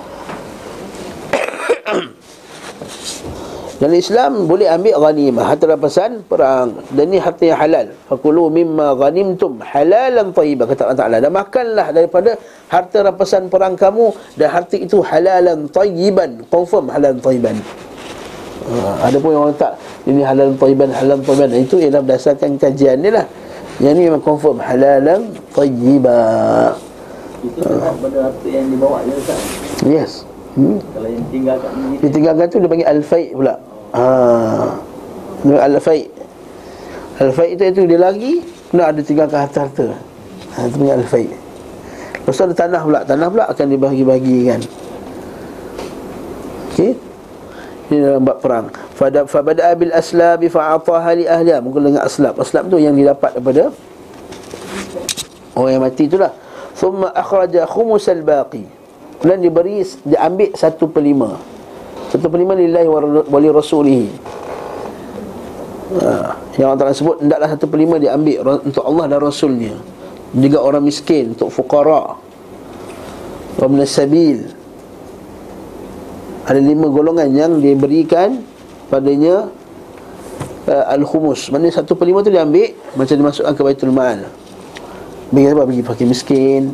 [3.79, 5.55] Dan Islam boleh ambil ghanimah.
[5.55, 6.83] Harta rampasan perang.
[6.91, 7.95] Dan ini harta yang halal.
[8.11, 11.17] Fakulu mimma ghanimtum halalan tayyibah Kata Allah Ta'ala.
[11.23, 12.35] Dan makanlah daripada
[12.67, 17.55] harta rampasan perang kamu Dan harta itu halalan tayyiban Confirm halalan tayyiban
[18.67, 22.99] ha, Ada pun yang orang tak Ini halalan tayyiban, halalan tayyiban Itu ialah berdasarkan kajian
[22.99, 23.23] ni lah.
[23.79, 26.88] Yang ini memang confirm halalan tayyibah
[27.43, 27.95] itu uh.
[27.95, 29.41] pada harta yang dibawa je Ustaz?
[29.85, 30.11] Yes.
[30.57, 30.77] Hmm?
[30.81, 31.95] Kalau yang tinggalkan ni?
[32.03, 33.55] Ditinggalkan tu dia panggil Al-Fai' pula.
[33.95, 34.03] Ha.
[35.45, 36.07] Dia panggil Al-Fai'
[37.19, 39.97] Al-Fai' tu, itu dia lagi Nak ada tinggalkan harta-harta
[40.53, 41.29] ha, Itu panggil Al-Fai'
[42.19, 42.99] Lepas tu ada tanah pula.
[43.07, 44.59] Tanah pula akan dibahagi-bahagikan
[46.69, 46.91] Okey?
[47.89, 48.69] Ini dalam bab perang.
[48.93, 51.57] Fada fabada bil aslabi fa'ataha li ahliha.
[51.57, 52.37] Mungkin dengan aslab.
[52.37, 53.73] Aslab tu yang didapat daripada
[55.59, 56.31] orang yang mati itulah
[56.79, 58.63] thumma akhraja khumus al baqi
[59.19, 61.35] kemudian diberi diambil satu per lima
[62.09, 62.89] satu per lima lillahi
[63.29, 64.09] wa li rasulihi.
[65.89, 69.77] Ha, yang Allah Ta'ala sebut hendaklah satu per lima diambil untuk Allah dan Rasulnya.
[70.33, 72.17] Juga orang miskin untuk wa
[73.65, 74.45] min sabil
[76.45, 78.41] ada lima golongan yang diberikan
[78.89, 79.49] padanya
[80.65, 81.49] uh, al-khumus.
[81.53, 84.25] Maknanya satu per lima tu dia ambil macam dimasukkan ke Baitul Mal.
[85.29, 85.63] Bagi apa?
[85.65, 86.73] Bagi fakir miskin.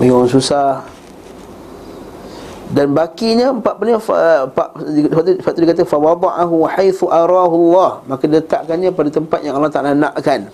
[0.00, 0.84] Bagi orang susah.
[2.70, 4.68] Dan bakinya empat per lima Sebab
[5.26, 10.46] tu dia kata Fawada'ahu haithu arahu Allah Maka letakkannya pada tempat yang Allah Ta'ala nakkan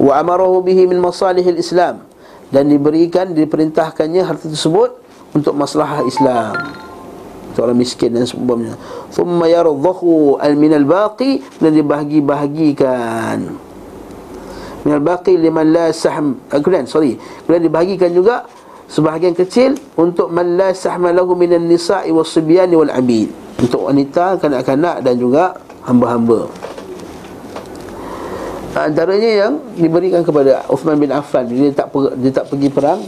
[0.00, 2.00] Wa amarahu bihi min masalihil Islam
[2.48, 4.96] Dan diberikan, diperintahkannya harta tersebut
[5.36, 6.56] untuk masalah Islam
[7.56, 8.76] untuk orang miskin dan sebagainya
[9.12, 13.56] thumma yardhahu al min al baqi dan dibahagi-bahagikan
[14.86, 17.18] min al baqi liman la sahm eh, kemudian sorry.
[17.42, 18.46] Kemudian dibahagikan juga
[18.86, 23.26] sebahagian kecil untuk man la sahma lahu min an nisa'i was sibyan wal abid.
[23.58, 25.58] Untuk wanita kanak-kanak dan juga
[25.90, 26.46] hamba-hamba.
[28.76, 31.50] Antaranya yang diberikan kepada Uthman bin Affan.
[31.50, 31.90] Dia tak
[32.22, 33.02] dia tak pergi perang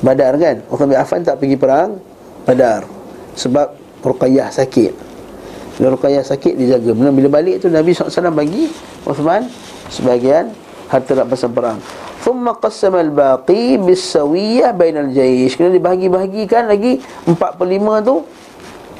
[0.00, 0.64] Badar kan?
[0.72, 2.00] Uthman bin Affan tak pergi perang
[2.48, 2.82] Badar
[3.38, 4.92] Sebab Ruqayyah sakit.
[5.76, 6.96] Bila Ruqayyah sakit dia jaga.
[6.96, 8.66] Bila balik tu Nabi SAW bagi
[9.04, 9.46] Uthman
[9.90, 10.54] Sebagian
[10.90, 11.78] harta rampasan perang.
[12.20, 15.56] Thumma qassama al-baqi Bissawiyah bainal jaysh.
[15.56, 18.16] Kena dibahagi-bahagikan lagi 4 per 5 tu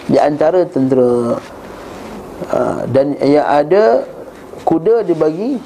[0.09, 1.37] Di antara tentera.
[2.49, 4.09] Uh, Dan yang ada
[4.65, 5.61] Kuda dibagi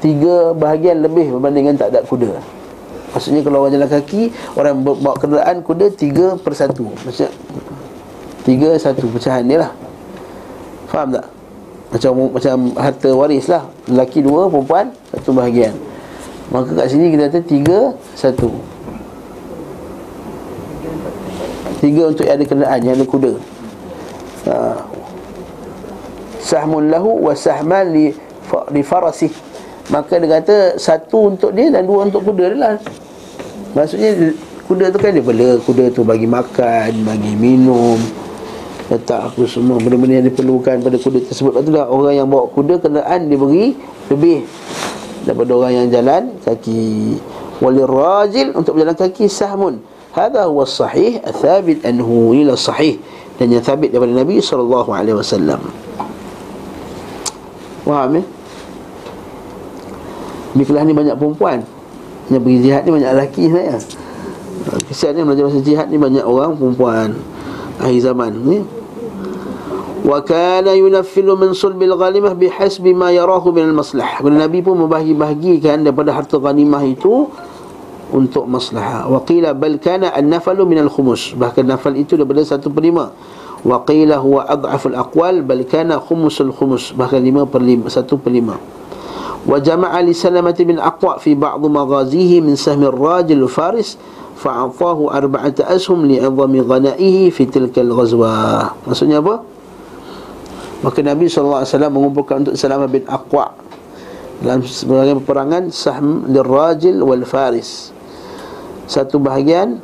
[0.00, 2.40] Tiga bahagian lebih Berbandingkan tak ada kuda.
[3.12, 4.22] Maksudnya kalau orang jalan kaki
[4.56, 6.88] Orang bawa kenderaan kuda Tiga per satu.
[7.04, 7.28] Maksudnya
[8.48, 9.10] Tiga satu.
[9.12, 9.72] Pecahan dia lah.
[10.88, 11.35] Faham tak?
[11.86, 13.70] Macam macam harta waris lah.
[13.86, 15.74] Lelaki dua, perempuan Satu bahagian.
[16.50, 17.78] Maka kat sini kita kata Tiga,
[18.18, 18.50] satu.
[21.78, 23.32] Tiga untuk yang ada kenderaan Yang ada kuda.
[24.46, 24.54] Ha.
[26.42, 28.10] Sahmun lahu Wa sahman li,
[28.74, 29.30] li farasih.
[29.90, 32.74] Maka dia kata Satu untuk dia Dan dua untuk kuda dia lah.
[33.78, 34.34] Maksudnya
[34.66, 38.25] kuda tu kan dia bela Kuda tu bagi makan, bagi minum
[38.86, 41.50] Letak apa semua Benda-benda yang diperlukan pada kuda tersebut.
[41.58, 43.66] Lepas tu lah orang yang bawa kuda kenderaan Dia beri
[44.10, 44.38] lebih.
[45.26, 47.18] Daripada orang yang jalan kaki.
[47.58, 49.82] Wali rajil untuk berjalan kaki sahmun.
[50.14, 53.02] Hada huwa sahih Athabit anhu ila sahih.
[53.36, 54.86] Dan yang thabit daripada Nabi SAW
[57.86, 58.22] Faham ya?
[60.56, 61.62] Di kelas ni banyak perempuan.
[62.32, 63.78] Yang pergi jihad ni banyak lelaki sebenarnya
[64.90, 67.14] Kesian ni belajar masa jihad ni banyak orang perempuan.
[67.78, 68.58] Akhir zaman ni
[70.06, 74.22] وكان yunaffilu min sulbil ghanimah bihasbi ma yarahu min al-maslah.
[74.22, 77.26] Nabi pun membahagi-bahagikan daripada harta ghanimah itu
[78.14, 79.10] untuk maslahah.
[79.10, 81.34] Wa qila bal kana an-nafalu min al-khumus.
[81.34, 83.10] Bahkan nafal itu daripada 1/5.
[83.66, 86.94] Wa qila huwa adhaful aqwal bal kana khumusul khumus.
[86.94, 88.62] Bahkan 5 per 5, 1 per 5.
[89.42, 93.98] Wa jama'a li Salamah bin Aqwa fi ba'd maghazihi min sahm ar-rajul Faris
[94.38, 98.86] fa'atahu arba'ata ashum li 'azami ghanaihi fi tilka al-ghazwah.
[98.86, 99.55] Maksudnya apa?
[100.84, 103.56] Maka Nabi SAW mengumpulkan untuk Salamah bin Aqwa
[104.40, 107.92] dalam sebagian peperangan sahm lirrajil wal faris.
[108.84, 109.80] Satu bahagian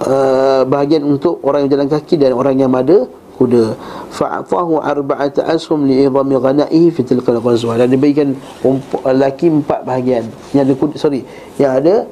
[0.00, 3.04] uh, bahagian untuk orang yang jalan kaki dan orang yang ada
[3.36, 3.76] kuda.
[4.10, 7.76] Fa'atahu arba'ata ashum li'idhami ghanaihi fi tilkal ghazwa.
[7.76, 8.34] Dan diberikan
[9.04, 10.26] lelaki empat bahagian.
[10.56, 11.20] Yang ada kuda sorry
[11.60, 12.08] yang ada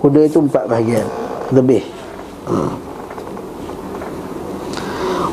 [0.00, 1.06] kuda itu empat bahagian.
[1.52, 1.84] Lebih.
[2.48, 2.89] Ha.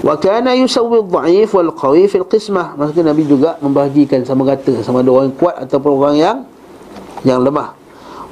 [0.06, 2.78] Wa kana yusawwi dha'if wal qawi fil qismah.
[2.78, 6.38] Maksudnya Nabi juga membahagikan sama rata sama ada orang kuat ataupun orang yang
[7.26, 7.74] yang lemah.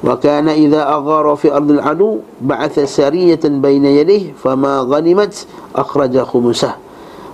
[0.04, 5.34] Wa kana idza aghara fi ardil adu ba'atha sariyatan baina yadih fama ghanimat
[5.74, 6.86] akhraja khumsah.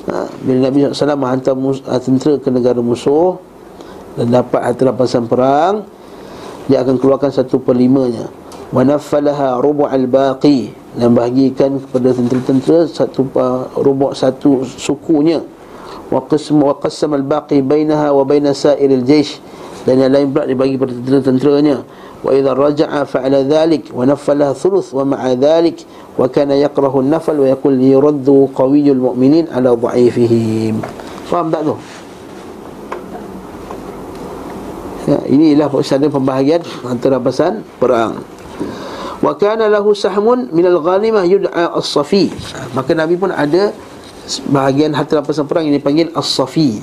[0.03, 3.39] Ha, bila Nabi SAW menghantar mus- ha, tentera ke negara musuh
[4.19, 5.87] Dan dapat harta rampasan perang
[6.67, 8.27] Dia akan keluarkan satu perlimanya
[8.75, 15.41] Wa rubu rubu'al baqi dan bahagikan kepada tentera-tentera satu uh, rubuk satu sukunya.
[16.13, 19.41] Wa qism wa qasam al baqi bainaha wa baina sa'ir al jaysh.
[19.89, 21.77] Dan yang lain pula dibagi kepada tentera-tenteranya.
[22.23, 25.83] Wa idza raja'a fa'ala dhalik wa naffala thuluth wa ma'a dhalik
[26.15, 30.85] wa kana yakrahu al nafal wa yaqul yuraddu qawiyul mu'minin ala dha'ifihim.
[31.27, 31.75] Faham tak tu?
[35.03, 35.67] Ya, inilah
[36.13, 38.23] pembahagian antara pesan perang
[39.23, 42.35] wa kana lahu sahmun min al-ghanimah yud'a as-safi.
[42.75, 43.71] Maka nabi pun ada
[44.51, 46.83] bahagian harta rampasan perang yang dipanggil as-safi.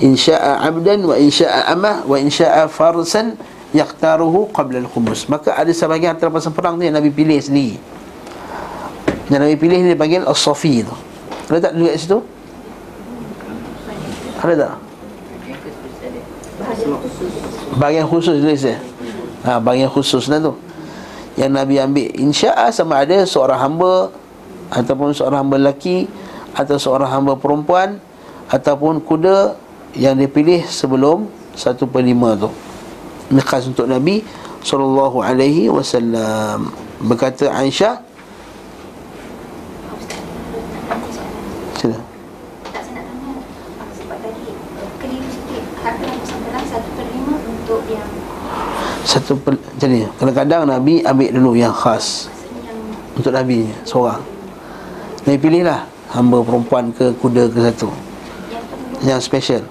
[0.00, 3.36] Insya'a abdan wa insya'a amah wa insya'a farsan
[3.76, 5.28] yaqtaruhu qabla al-khumus.
[5.28, 7.76] Maka ada sebahagian harta rampasan perang tu yang nabi pilih sendiri.
[9.32, 10.92] Yang Nabi pilih ni dipanggil As-Safi tu.
[11.48, 12.20] Ada tak kat situ?
[14.44, 14.72] Ada tak?
[17.80, 18.36] Bahagian khusus.
[18.44, 18.76] Tulis ya?
[19.48, 20.52] Ha, bahagian khusus lah tu
[21.34, 22.08] Yang Nabi ambil.
[22.14, 24.10] InsyaAllah sama ada seorang hamba
[24.70, 26.06] Ataupun seorang hamba lelaki
[26.54, 27.98] Atau seorang hamba perempuan
[28.50, 29.58] Ataupun kuda
[29.98, 32.50] Yang dipilih sebelum Satu per lima tu.
[33.30, 34.20] Ini khas untuk Nabi
[34.64, 36.72] Sallallahu alaihi wasallam.
[37.04, 38.00] Berkata Aisyah
[49.04, 52.32] satu per, jadi kadang-kadang Nabi ambil dulu yang khas
[53.12, 54.24] untuk Nabi seorang.
[55.28, 55.84] Nabi pilihlah
[56.16, 57.92] hamba perempuan ke kuda ke satu.
[59.04, 59.62] Yang special.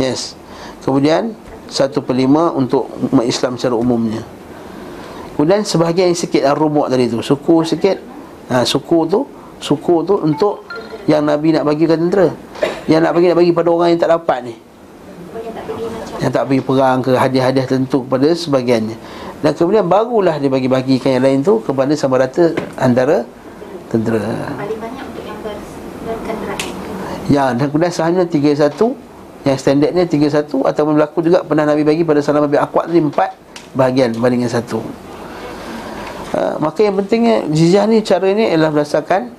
[0.00, 0.32] Yes.
[0.80, 1.36] Kemudian
[1.68, 4.24] satu per lima untuk umat Islam secara umumnya.
[5.36, 7.20] Kemudian sebahagian sikit al-rumuk tadi tu.
[7.20, 8.00] Suku sikit.
[8.48, 9.20] Ha, suku tu
[9.60, 10.64] suku tu untuk
[11.04, 12.32] yang Nabi nak bagi ke tentera.
[12.88, 14.65] Yang nak bagi nak bagi pada orang yang tak dapat ni
[16.20, 18.96] yang tak pergi perang ke hadiah-hadiah tentu kepada sebagiannya.
[19.44, 23.22] Dan kemudian barulah dia bagi-bagikan yang lain tu kepada sama rata antara
[23.92, 24.24] tentera.
[24.56, 25.38] Paling banyak untuk yang
[27.26, 28.72] ya dan kemudian sahanya 31
[29.46, 33.78] yang standardnya 31 ataupun berlaku juga pernah Nabi bagi pada Salam bin Aqwat ni 4
[33.78, 34.82] bahagian berbanding dengan satu.
[36.34, 39.30] Uh, maka yang pentingnya jizyah ni cara ni adalah berdasarkan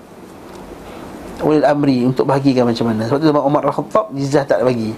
[1.43, 3.11] ulil amri untuk bahagikan macam mana.
[3.11, 4.95] Sebab tu zaman Umar Al-Khattab jizyah tak bagi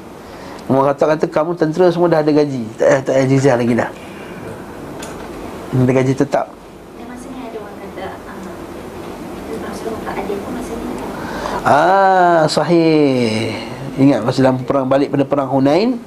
[0.70, 2.62] Umar kata kata kamu tentera semua dah ada gaji.
[2.78, 3.90] Tak ada tak ada jizah lagi dah.
[5.74, 6.46] Ada gaji tetap.
[11.66, 13.52] Ah, sahih.
[14.00, 16.00] Ingat masa dalam perang balik pada perang Hunain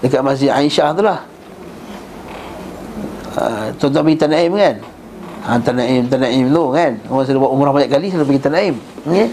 [0.00, 1.20] dekat Masjid Aisyah tu lah.
[3.36, 4.76] Ah, tuan-tuan pergi Tanaim kan?
[5.44, 6.92] Ha, Tanaim, Tanaim tu kan?
[7.06, 8.74] Orang sudah buat umrah banyak kali, sudah pergi Tanaim.
[9.06, 9.26] Ya?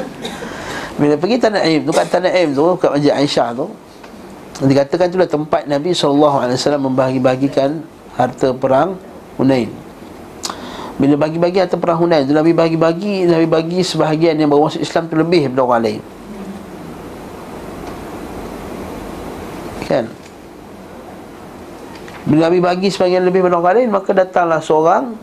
[0.99, 3.65] Bila pergi Tanaim tu, kat Tanaim tu, kat Masjid Aisyah tu,
[4.55, 6.47] Dikatakan itulah tempat Nabi SAW
[6.79, 7.83] membahagi-bahagikan
[8.15, 8.95] harta perang
[9.35, 9.67] Hunain.
[10.95, 15.51] Bila bagi-bagi harta perang Hunain Nabi bagi-bagi, Nabi bagi sebahagian yang masuk Islam tu lebih
[15.51, 16.01] daripada orang lain.
[19.85, 20.07] Kan?
[22.25, 25.13] Bila Nabi bagi sebahagian lebih daripada orang lain Maka datanglah seorang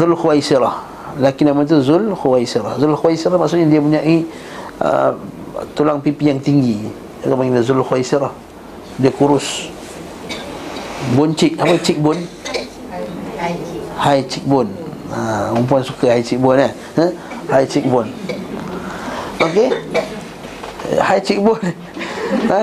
[0.00, 0.74] Zul Khuwaisirah
[1.20, 4.00] Laki nama itu Zul Khuwaisirah Zul Khuwaisirah maksudnya dia punya
[4.80, 5.12] uh,
[5.76, 6.88] tulang pipi yang tinggi.
[7.20, 8.32] Dia panggil Zul Khaisirah
[8.96, 9.68] Dia kurus.
[11.16, 12.16] Boncik, apa cik bon?
[14.00, 14.68] Hai cik bon
[15.12, 16.72] ha, Perempuan suka hai cik bon eh?
[16.96, 17.06] Ha?
[17.48, 18.08] Hai cik bon
[19.40, 19.68] Okey?
[21.00, 21.60] Hai cik bon
[22.48, 22.62] ha?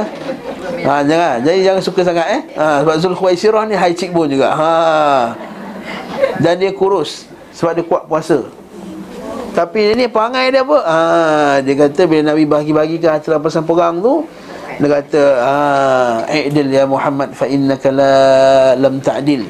[0.86, 0.96] ha?
[1.06, 1.42] jangan.
[1.46, 2.42] Jadi jangan suka sangat eh?
[2.58, 4.54] Ha, Sebab Zul Khaisirah ni hai cik bon juga.
[4.54, 4.74] Ha.
[6.42, 7.30] Dan dia kurus.
[7.54, 8.46] Sebab dia kuat puasa
[9.58, 10.78] tapi ini perangai dia apa?
[10.86, 10.98] Ha,
[11.66, 14.22] dia kata bila Nabi bagi-bagikan harta rampasan perang tu
[14.78, 18.14] dia kata ah i'dil ya Muhammad fa innaka la
[18.78, 19.50] lam ta'dil.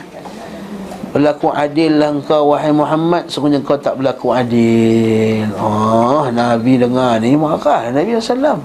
[1.12, 3.28] Berlaku adil lah engkau wahai Muhammad.
[3.28, 5.52] Sesungguhnya kau tak berlaku adil.
[5.60, 8.64] Oh Nabi dengar ni Marah Nabi SAW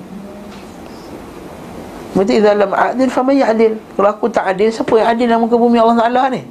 [2.13, 5.81] Berarti dalam adil Fama adil Kalau aku tak adil Siapa yang adil dalam muka bumi
[5.81, 6.45] Allah Ta'ala ni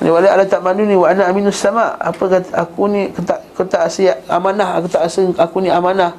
[0.00, 1.96] ni wala ala tak ni wa ana aminus sama.
[2.00, 6.16] Apa kata aku ni kata kata asyik amanah aku tak rasa aku ni amanah.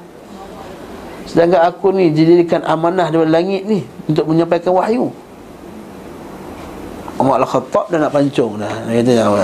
[1.26, 5.10] Sedangkan aku ni dijadikan amanah dari langit ni untuk menyampaikan wahyu.
[7.18, 8.72] Umar al-Khattab dah nak pancung dah.
[8.86, 9.38] Dia kata apa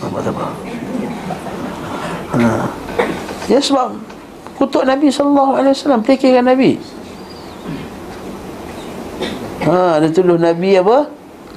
[0.00, 0.46] apa apa
[3.50, 3.92] ya sebab
[4.56, 6.80] kutuk Nabi sallallahu alaihi wasallam fikirkan Nabi.
[9.62, 11.06] Ha dia tuduh Nabi apa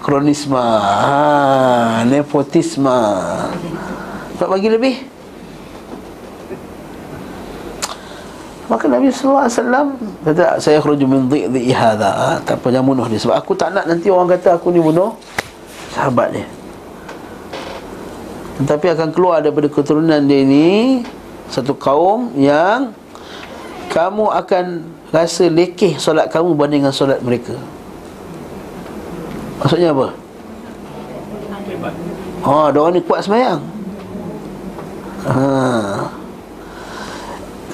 [0.06, 0.66] kronisma.
[1.02, 3.02] Ha, nepotisma.
[4.38, 4.96] Tak bagi lebih?
[8.70, 12.10] Maka Nabi wasallam kata saya khruju min dhi'i hadha.
[12.14, 13.18] Ha, tak apa jangan bunuh dia.
[13.18, 15.18] Sebab aku tak nak nanti orang kata aku ni bunuh
[15.98, 16.46] sahabat dia.
[18.62, 21.02] Tetapi akan keluar daripada keturunan dia ni
[21.50, 22.94] satu kaum yang
[23.90, 24.66] kamu akan
[25.10, 27.56] rasa lekeh solat kamu banding dengan solat mereka
[29.62, 30.08] Maksudnya apa?
[32.46, 33.60] Ha, dia ni kuat semayang.
[35.26, 35.42] Ha.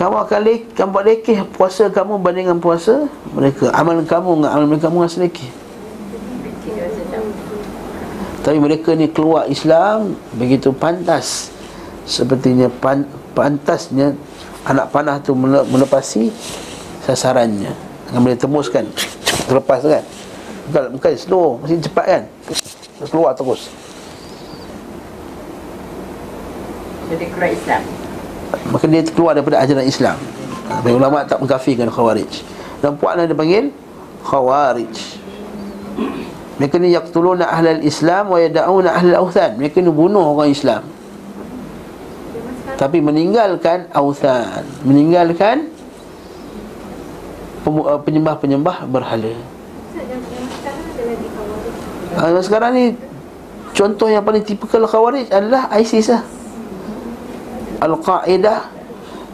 [0.01, 3.05] Kamu akan lek, kamu buat lekeh puasa kamu bandingkan puasa
[3.37, 3.69] mereka.
[3.69, 5.49] Amalan kamu dengan amalan mereka kamu rasa lekeh.
[8.41, 11.53] Tapi mereka ni keluar Islam begitu pantas.
[12.09, 13.05] Sepertinya pan,
[13.37, 14.17] pantasnya
[14.65, 16.33] anak panah tu mele- melepasi
[17.05, 17.69] sasarannya.
[18.09, 18.89] Dengan boleh temuskan.
[19.45, 20.03] Terlepas kan.
[20.71, 22.23] Bukan, bukan slow, mesti cepat kan.
[23.11, 23.67] Keluar terus.
[27.11, 27.81] Jadi keluar Islam.
[28.71, 30.15] Maka dia keluar daripada ajaran Islam.
[30.71, 32.39] Ha, Banyak ulama tak mengkafirkan Khawarij.
[32.79, 33.75] Dan puaknya dia panggil
[34.23, 34.95] Khawarij.
[36.55, 39.59] Mereka ni yaqtuluna ahlal Islam Wa yada'una ahlal awthan.
[39.59, 40.87] Mereka ni bunuh orang Islam.
[42.79, 44.63] Tapi meninggalkan awthan.
[44.87, 45.67] Meninggalkan
[47.67, 49.35] uh, Penyembah-penyembah berhala
[52.17, 52.95] ha, Sekarang ni
[53.71, 56.23] Contoh yang paling tipikal Khawarij adalah ISIS lah
[57.81, 58.81] Al-Qaedah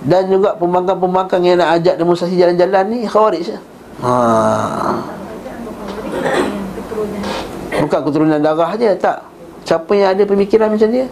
[0.07, 3.57] dan juga pembangkang-pembangkang yang nak ajak demonstrasi jalan-jalan ni khawarij je.
[3.99, 4.13] Ha.
[7.84, 9.25] Bukan keturunan darah je tak.
[9.67, 11.11] Siapa yang ada pemikiran macam dia?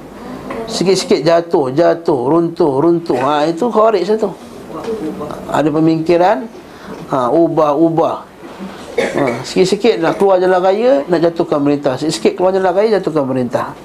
[0.69, 3.19] Sikit-sikit jatuh, jatuh, runtuh, runtuh.
[3.19, 4.31] Ha itu khawarij tu.
[5.51, 6.47] Ada pemikiran
[7.11, 8.15] ha ubah, ubah.
[8.95, 11.99] Ha, sikit-sikit nak keluar jalan raya nak jatuhkan pemerintah.
[11.99, 13.75] Sikit-sikit keluar jalan raya jatuhkan pemerintah.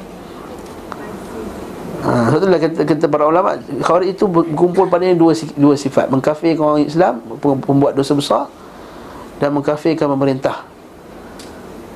[2.01, 6.65] Ha, sebab itulah kata, kata para ulama Khawarij itu berkumpul pada dua, dua sifat Mengkafirkan
[6.65, 8.49] orang Islam pem- Pembuat dosa besar
[9.37, 10.65] Dan mengkafirkan pemerintah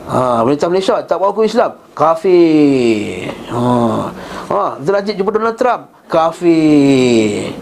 [0.04, 4.12] ha, Pemerintah Malaysia tak bawa Islam Kafir ha.
[4.52, 7.56] ha, Derajat jumpa Donald Trump Kafir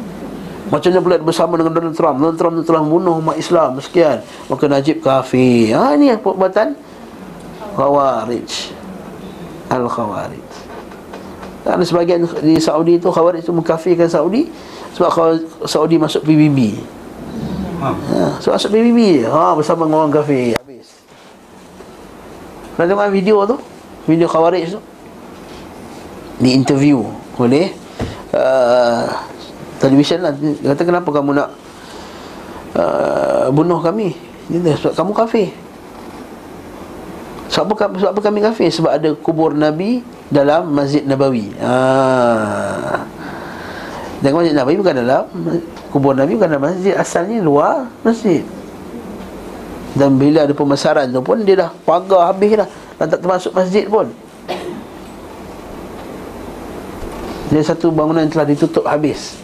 [0.73, 2.17] Macam mana pula bersama dengan Donald Trump?
[2.17, 4.25] Donald Trump telah membunuh umat Islam Sekian.
[4.49, 6.73] Maka Najib kafir ha, Ini perbuatan?
[7.77, 8.73] Khawarij.
[9.69, 10.49] Al-Khawarij.
[11.69, 14.49] Ada sebagian di Saudi tu Khawarij tu mengkafirkan Saudi
[14.97, 16.81] Sebab Khawarij- Saudi masuk PBB
[17.85, 17.93] ha,
[18.41, 20.57] So masuk PBB ha, Bersama dengan orang kafir.
[20.57, 20.89] Habis.
[22.81, 23.57] Pernah tengok video tu?
[24.09, 24.81] Video Khawarij tu?
[26.41, 27.05] Di interview.
[27.37, 27.77] Oleh
[28.33, 29.05] uh,
[29.83, 31.49] Television lah Dia kata kenapa kamu nak
[32.79, 34.15] uh, Bunuh kami
[34.47, 35.49] Dia kata sebab kamu kafir
[37.53, 38.73] sebab apa, sebab apa kami kafir?
[38.73, 40.01] Sebab ada kubur Nabi
[40.33, 41.53] dalam Masjid Nabawi.
[41.61, 43.05] Ha.
[44.25, 45.29] Dan Masjid Nabawi bukan dalam
[45.93, 48.41] kubur Nabi bukan dalam masjid asalnya luar masjid.
[49.93, 52.69] Dan bila ada pemasaran tu pun dia dah pagar habis dah.
[52.97, 54.09] Dan tak termasuk masjid pun.
[57.53, 59.42] Dia satu bangunan telah ditutup habis.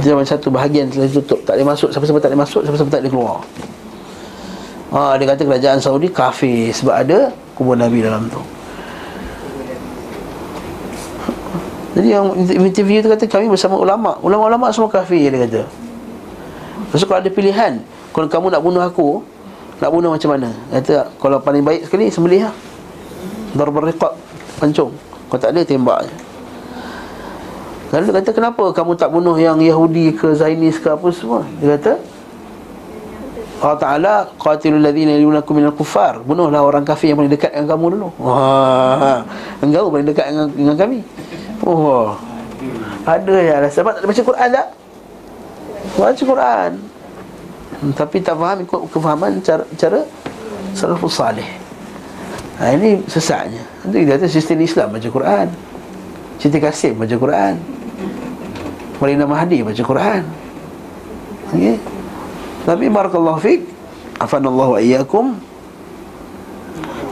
[0.00, 1.38] Dia macam satu bahagian telah ditutup.
[1.46, 3.36] Tak boleh masuk Siapa-siapa tak boleh masuk Siapa-siapa tak boleh keluar.
[4.94, 8.40] Ha, Dia kata kerajaan Saudi kafir Sebab ada kubur Nabi dalam tu.
[11.94, 15.62] Jadi yang interview tu kata Kami bersama ulama' Ulama-ulama semua kafir Dia kata.
[16.90, 17.78] Tu kalau ada pilihan.
[18.10, 19.22] Kalau kamu nak bunuh aku
[19.78, 20.50] Nak bunuh macam mana?
[20.74, 22.54] Kata Kalau paling baik sekali Sembelih lah
[23.54, 24.18] Darbar riqab
[24.58, 24.90] Pancung
[25.30, 26.33] Kalau tak ada tembak je
[27.94, 31.46] Lalu dia kata kenapa kamu tak bunuh yang Yahudi ke Zainis ke apa semua?
[31.62, 31.94] Dia kata
[33.62, 37.86] Allah Ta'ala Qatilul ladhina yunakum minal kufar Bunuhlah orang kafir yang paling dekat dengan kamu
[37.94, 38.08] dulu.
[38.18, 39.22] Wah,
[39.62, 40.98] Engkau paling dekat dengan, dengan kami.
[41.62, 42.18] Oh
[43.06, 44.66] Ada ya lah Sebab tak ada baca Quran tak?
[45.94, 46.70] Baca Quran.
[47.78, 50.00] Hmm, Tapi tak faham ikut kefahaman cara, cara
[50.74, 51.46] Salafus salih.
[52.58, 53.62] Ha, Ini sesatnya.
[53.86, 55.46] Itu dia kata sistem Islam baca Quran.
[56.42, 57.73] Siti Kasim baca Quran
[59.02, 60.22] Marina Mahdi baca Quran.
[61.50, 61.76] Okay.
[62.64, 63.64] Tapi barakallahu fiqh
[64.16, 65.36] Afanallahu wa iyyakum.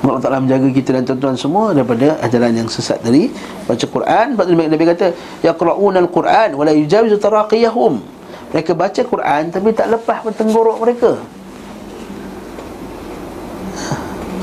[0.02, 3.30] Allah Ta'ala menjaga kita dan tuan-tuan semua Daripada ajaran yang sesat tadi.
[3.70, 5.14] Baca Quran Sebab Nabi kata
[5.46, 8.02] Yaqra'una al-Quran Wa la yujawizu taraqiyahum.
[8.50, 11.10] Mereka baca Quran Tapi tak lepas pentenggorok mereka.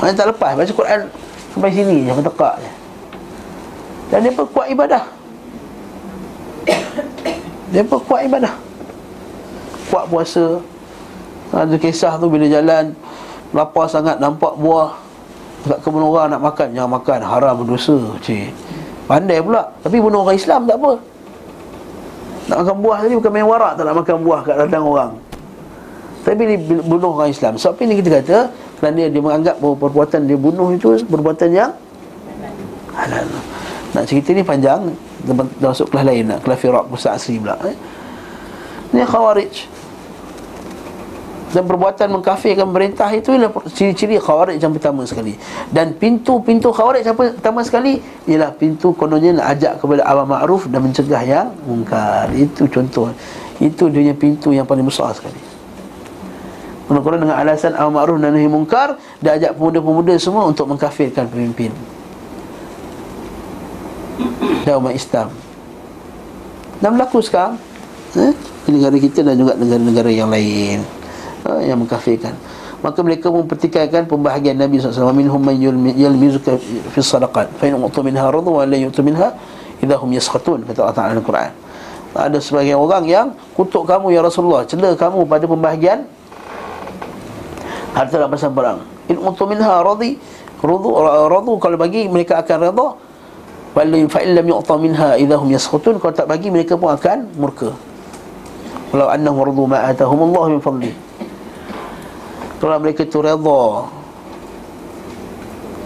[0.00, 1.00] Mereka tak lepas Baca Quran
[1.52, 2.70] Sampai sini Sampai tekak je.
[4.10, 5.20] Dan dia kuat ibadah
[7.70, 8.54] Dia pun kuat ibadah.
[9.90, 10.58] Kuat puasa.
[11.50, 12.94] Ada kisah tu bila jalan
[13.50, 14.94] Lapar sangat nampak buah
[15.66, 16.72] Dekat kebun orang nak makan.
[16.72, 18.50] Jangan makan haram berdosa Cik.
[19.10, 19.66] Pandai pula.
[19.82, 20.92] Tapi bunuh orang Islam tak apa.
[22.50, 25.10] Nak makan buah tadi bukan main warak Tak nak makan buah kat ladang orang.
[26.24, 27.52] Tapi dia bunuh orang Islam.
[27.58, 28.38] Sebab apa ni kita kata?
[28.80, 31.70] Kerana dia menganggap bahawa perbuatan dia bunuh itu Perbuatan yang
[32.96, 33.26] halal.
[33.92, 34.94] Nak cerita ni panjang
[35.30, 37.76] Dah masuk kelas lain nak Kelas firak Pusat asli pula eh?
[38.90, 39.54] Ni khawarij.
[41.50, 45.34] Dan perbuatan mengkafirkan pemerintah itu ialah ciri-ciri khawarij yang pertama sekali.
[45.70, 47.98] Dan pintu-pintu khawarij yang pertama sekali
[48.30, 52.30] ialah pintu kononnya nak ajak kepada amar ma'ruf dan mencegah yang mungkar.
[52.34, 53.10] Itu contoh.
[53.58, 55.38] Itu dia pintu yang paling besar sekali.
[56.86, 61.70] Quran dengan alasan amar ma'ruf dan nahi mungkar dia ajak pemuda-pemuda semua untuk mengkafirkan pemimpin
[64.66, 65.28] dan umat Islam.
[66.80, 67.56] Dan berlaku sekarang.
[68.16, 68.34] Eh?
[68.70, 70.86] negara kita dan juga negara-negara yang lain.
[71.42, 72.34] Ha, yang mengkafirkan.
[72.80, 75.58] Maka mereka mempertikaikan pembahagian Nabi SAW minhum man
[75.96, 76.56] yalmizuka
[76.94, 77.50] fi sadaqat.
[77.58, 79.34] Fa in utu minha radu wa la yutu minha
[79.80, 81.52] idza hum yaskhatun kata Allah Taala Al-Quran
[82.10, 85.98] ada sebagian orang yang kutuk kamu ya Rasulullah cela kamu pada pembahagian
[87.94, 88.82] harta rampasan perang.
[89.10, 90.14] In utu minha radu
[90.62, 91.52] radu.
[91.58, 92.88] Kalau bagi mereka akan redha
[93.76, 97.30] wal fa in lam yu'ta minha idza hum yaskhatun kalau tak bagi mereka pun akan
[97.38, 97.70] murka
[98.90, 100.96] walau annahum radu ma atahum Allah min fadlihi
[102.60, 103.64] kalau mereka itu redha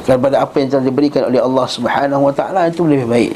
[0.05, 3.33] kepada apa yang telah diberikan oleh Allah Subhanahu wa taala itu lebih baik.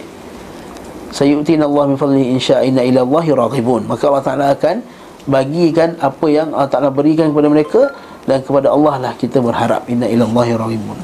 [1.15, 3.89] Sayu'tina Allah min fadlihi insya inna ila Allahi raghibun.
[3.89, 4.77] Maka Allah Taala akan
[5.25, 7.83] bagikan apa yang Allah Taala berikan kepada mereka
[8.29, 10.99] dan kepada Allah lah kita berharap inna ila Allahi raghibun.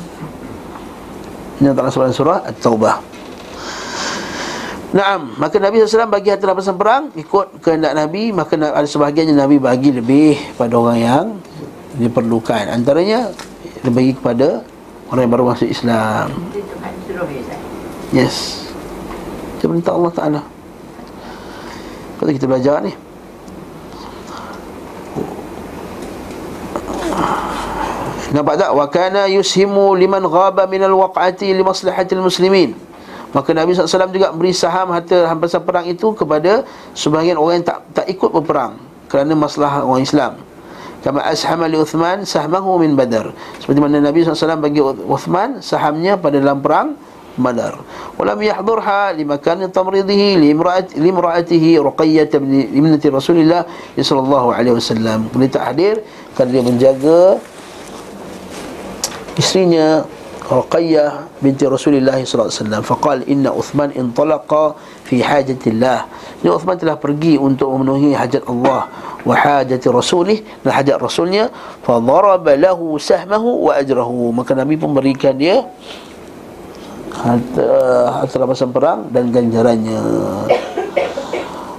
[1.64, 3.13] Ini Allah Taala surah At-Taubah.
[4.94, 9.58] Naam, maka Nabi SAW bagi harta rampasan perang ikut kehendak Nabi, maka ada sebahagiannya Nabi
[9.58, 11.26] bagi lebih pada orang yang
[11.98, 12.70] diperlukan.
[12.70, 13.34] Antaranya
[13.82, 14.62] bagi kepada
[15.10, 16.30] orang yang baru masuk Islam.
[18.14, 18.70] Yes.
[19.58, 20.40] Itu perintah Allah Ta'ala.
[22.22, 22.94] Kata kita belajar ni.
[28.30, 28.70] Nampak tak?
[28.70, 32.93] Wa kana yushimu liman ghaba minal waq'ati li maslahatil muslimin.
[33.34, 36.62] Maka Nabi SAW juga beri saham harta hampasan perang itu kepada
[36.94, 38.78] sebahagian orang yang tak tak ikut berperang
[39.10, 40.38] kerana masalah orang Islam.
[41.02, 43.34] Kama ashama li Uthman sahmahu min Badar.
[43.60, 46.96] Seperti mana Nabi SAW bagi Uthman sahamnya pada dalam perang
[47.34, 47.82] Badar.
[48.14, 52.30] Walam yahdurha li makan tamridihi li imra'at li imra'atihi Ruqayyah
[52.70, 53.66] ibnati Rasulillah
[53.98, 55.26] sallallahu alaihi wasallam.
[55.34, 56.00] Beliau tak hadir
[56.38, 57.20] kerana dia menjaga
[59.34, 60.06] istrinya
[60.44, 62.82] Ruqayyah binti Rasulullah sallallahu alaihi wasallam.
[62.84, 64.76] Faqal inna Uthman intalaqa
[65.08, 66.04] fi hajatillah.
[66.44, 68.92] Ini Uthman telah pergi untuk memenuhi hajat Allah
[69.24, 71.48] wa hajati rasulih dan hajat rasulnya
[71.80, 74.36] fa daraba lahu sahmahu wa ajrahu.
[74.36, 75.64] Maka nabi pun berikan dia
[77.08, 77.68] harta
[78.20, 80.00] harta rampasan perang dan ganjarannya.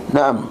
[0.10, 0.50] Naam.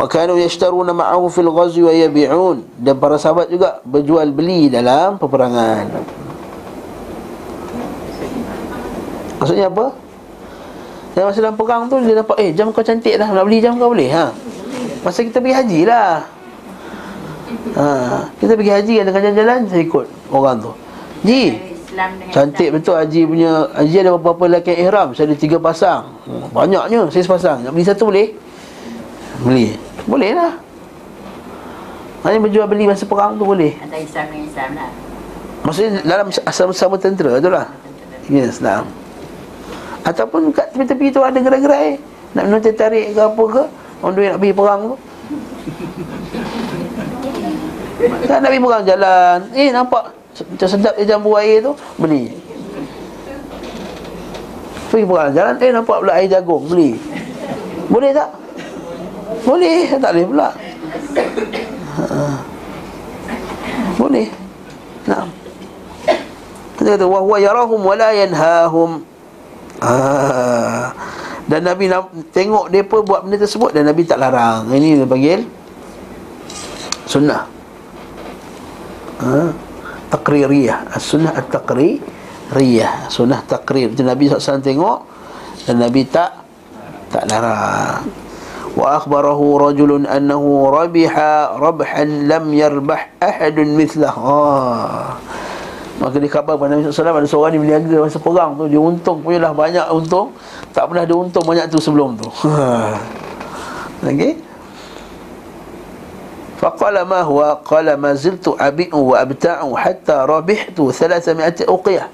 [0.00, 2.64] Wa kanu yashtaruna ma'ahu fil ghazwi wa yabi'un.
[2.80, 6.24] Dan para sahabat juga berjual beli dalam peperangan
[9.40, 9.92] Maksudnya apa?
[11.16, 13.80] Yang masa dalam perang tu dia dapat eh jam kau cantik dah nak beli jam
[13.80, 14.12] kau boleh?
[14.12, 14.32] Ha.
[15.00, 16.28] Masa kita pergi haji lah.
[17.76, 17.86] Ha,
[18.42, 20.72] Kita pergi haji kan dengan jalan Saya ikut orang tu.
[21.22, 21.54] Ji
[22.34, 25.16] Cantik betul Haji punya Haji ada beberapa lelaki ihram?
[25.16, 26.20] Saya ada tiga pasang.
[26.28, 27.64] Hmm, Banyaknya Saya sepasang.
[27.64, 28.34] Nak beli satu boleh?
[29.40, 29.68] Beli.
[30.04, 30.52] Boleh lah.
[32.26, 33.78] Hanya berjual beli masa perang tu boleh.
[33.78, 34.90] Antara Islam dengan Islam lah.
[35.62, 37.66] Maksudnya dalam sama-sama tentera tu lah.
[38.26, 38.82] Yes, nah.
[40.06, 41.98] Ataupun kat tepi-tepi tu ada gerai-gerai.
[42.38, 43.62] Nak minum tarik ke apa ke
[44.04, 44.96] Orang duit nak pergi perang tu.
[48.28, 49.38] Tak nak pergi perang jalan.
[49.56, 50.04] Eh nampak
[50.36, 52.28] Macam sedap dia jambu air tu Beli.
[54.92, 57.00] Pergi perang jalan Eh nampak pula air jagung Beli.
[57.88, 58.28] Boleh tak?
[59.42, 60.48] Boleh Tak boleh pula.
[61.96, 62.04] Ha.
[63.96, 64.28] Boleh.
[65.08, 65.24] Nah
[66.76, 69.15] Kita kata Wahuwa yarahum wala yanhahum
[69.80, 70.92] Ah.
[71.46, 71.86] Dan Nabi
[72.34, 74.66] tengok mereka buat benda tersebut Dan Nabi tak larang.
[74.66, 75.40] Ini dia panggil
[77.06, 77.46] Sunnah.
[79.22, 79.54] Ha?
[80.10, 80.90] Taqririyah.
[80.98, 83.06] Sunnah at-taqririyah.
[83.06, 83.94] Sunnah taqrir.
[83.94, 84.98] Jadi Nabi SAW tengok
[85.70, 86.34] Dan Nabi tak
[87.14, 88.02] Tak larang.
[88.76, 95.16] Wa akhbarahu rajulun annahu rabiha Rabhan lam yarbah ahadun mithlah ah.
[95.96, 99.24] Maka dia khabar pada Nabi SAW Ada seorang ni berniaga masa perang tu Dia untung
[99.24, 100.36] punya lah banyak untung.
[100.76, 102.28] Tak pernah ada untung banyak tu sebelum tu.
[104.12, 104.36] Okey?
[106.60, 107.60] Faqala ma huwa?
[107.64, 111.32] Qala ma ziltu abi'u wa abta'u Hatta rabihtu Thalatha
[111.64, 112.08] uqiyah.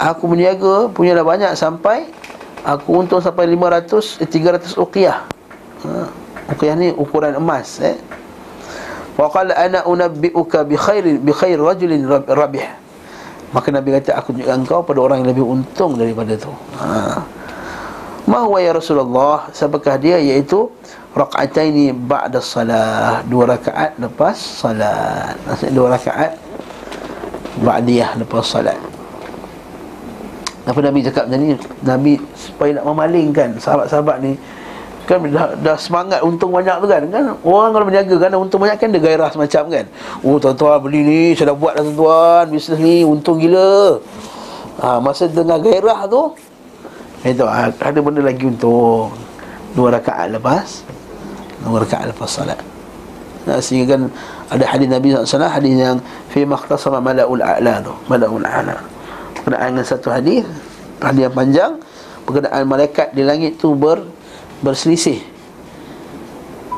[0.00, 2.08] Aku berniaga punya lah banyak sampai
[2.60, 5.18] Aku untung sampai 500 eh, 300 uqiyah.
[5.86, 5.90] Ha.
[6.52, 7.96] Uqiyah ni ukuran emas eh
[9.20, 12.64] Wa qala ana unabbi'uka bi khairin bi khair rajulin rabih.
[13.52, 16.48] Maka Nabi kata aku tunjukkan engkau pada orang yang lebih untung daripada tu.
[16.80, 17.20] Ha.
[18.30, 19.50] Ma huwa ya Rasulullah?
[19.50, 20.22] Siapakah dia?
[20.22, 20.70] Iaitu
[21.10, 26.38] Raka'ataini ba'da salah Dua rakaat lepas salat Maksudnya dua rakaat
[27.58, 28.78] Ba'diyah lepas salat
[30.62, 34.38] Apa Nabi cakap macam ni Nabi supaya nak memalingkan Sahabat-sahabat ni
[35.10, 37.34] Kan dah, dah semangat untung banyak tu kan kan?
[37.42, 39.84] Orang kalau berniaga kan untung banyak kan Dia gairah semacam kan?
[40.22, 43.98] Oh tuan-tuan beli ni Saya dah buat dah tuan-tuan Bisnes ni untung gila.
[44.78, 46.30] Ha, Masa tengah gairah tu
[47.20, 49.12] itu ada benda lagi untung.
[49.76, 50.82] Dua rakaat lepas
[51.60, 52.58] Dua rakaat lepas salat
[53.44, 54.02] nah, Sehingga kan
[54.50, 56.02] Ada hadis Nabi SAW Hadis yang
[56.32, 58.82] Fi makhtasama mala'ul a'la tu Mala'ul a'la.
[59.36, 60.42] Berkenaan dengan satu hadis
[60.98, 61.72] Hadis yang panjang
[62.26, 64.00] Berkenaan malaikat di langit tu ber,
[64.60, 65.24] Berselisih.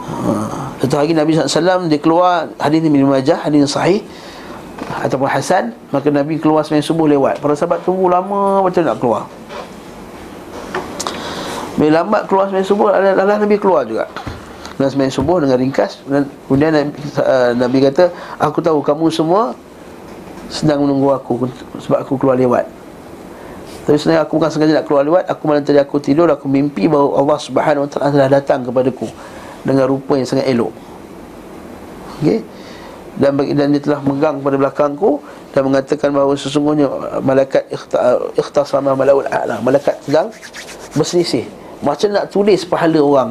[0.03, 0.62] Ha.
[0.83, 4.03] Satu hari Nabi SAW Dia keluar Hadis ni minum majah Hadis sahih
[4.99, 7.39] Ataupun Hasan Maka Nabi keluar semayang subuh lewat.
[7.39, 9.22] Para sahabat tunggu lama Macam nak keluar.
[11.78, 14.11] Bila lambat keluar semayang subuh Adalah Nabi keluar juga.
[14.74, 16.91] Dan semayang subuh dengan ringkas dan Kemudian Nabi,
[17.22, 18.11] uh, Nabi kata
[18.43, 19.55] Aku tahu kamu semua
[20.51, 21.47] Sedang menunggu aku
[21.78, 22.82] Sebab aku keluar lewat
[23.83, 25.24] Tapi sebenarnya aku bukan sengaja nak keluar lewat.
[25.26, 29.11] Aku malam tadi aku tidur Aku mimpi bahawa Allah subhanahu wa ta'ala Telah datang kepadaku
[29.66, 30.70] Dengan rupa yang sangat elok.
[32.22, 32.47] Okay
[33.12, 35.20] dan dan dia telah megang pada belakangku
[35.53, 36.89] dan mengatakan bahawa sesungguhnya
[37.20, 37.68] malaikat
[38.41, 40.33] ikhtasama malaul a'la malaikat sedang
[40.97, 41.45] berselisih.
[41.85, 43.30] Macam nak tulis pahala orang.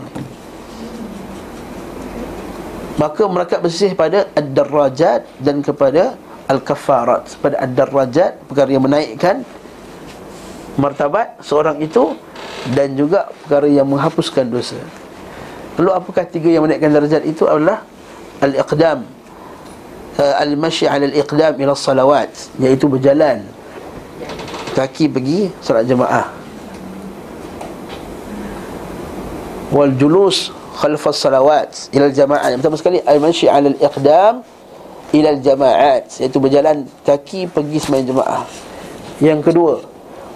[2.99, 6.13] Maka mereka bersih pada Ad-Darrajat dan kepada
[6.45, 9.41] Al-Kafarat Pada Ad-Darrajat Perkara yang menaikkan
[10.79, 12.15] Martabat seorang itu
[12.71, 14.79] Dan juga perkara yang menghapuskan dosa
[15.79, 17.83] Lalu apakah tiga yang menaikkan darjat itu adalah
[18.43, 19.03] Al-Iqdam
[20.19, 23.43] uh, Al-Mashi al-Iqdam ila salawat Iaitu berjalan
[24.71, 26.41] Kaki pergi salat jemaah
[29.71, 32.59] wal julus khalf salawat ila al-jama'at.
[32.59, 34.43] Pertama sekali al-mashi 'ala al-iqdam
[35.15, 38.43] ila al-jama'at, iaitu berjalan kaki pergi sembahyang jemaah.
[39.23, 39.73] Yang kedua,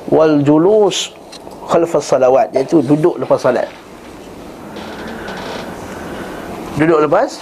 [0.09, 1.13] wal julus
[1.65, 3.69] khalf salawat, iaitu duduk lepas salat.
[6.75, 7.39] Duduk lepas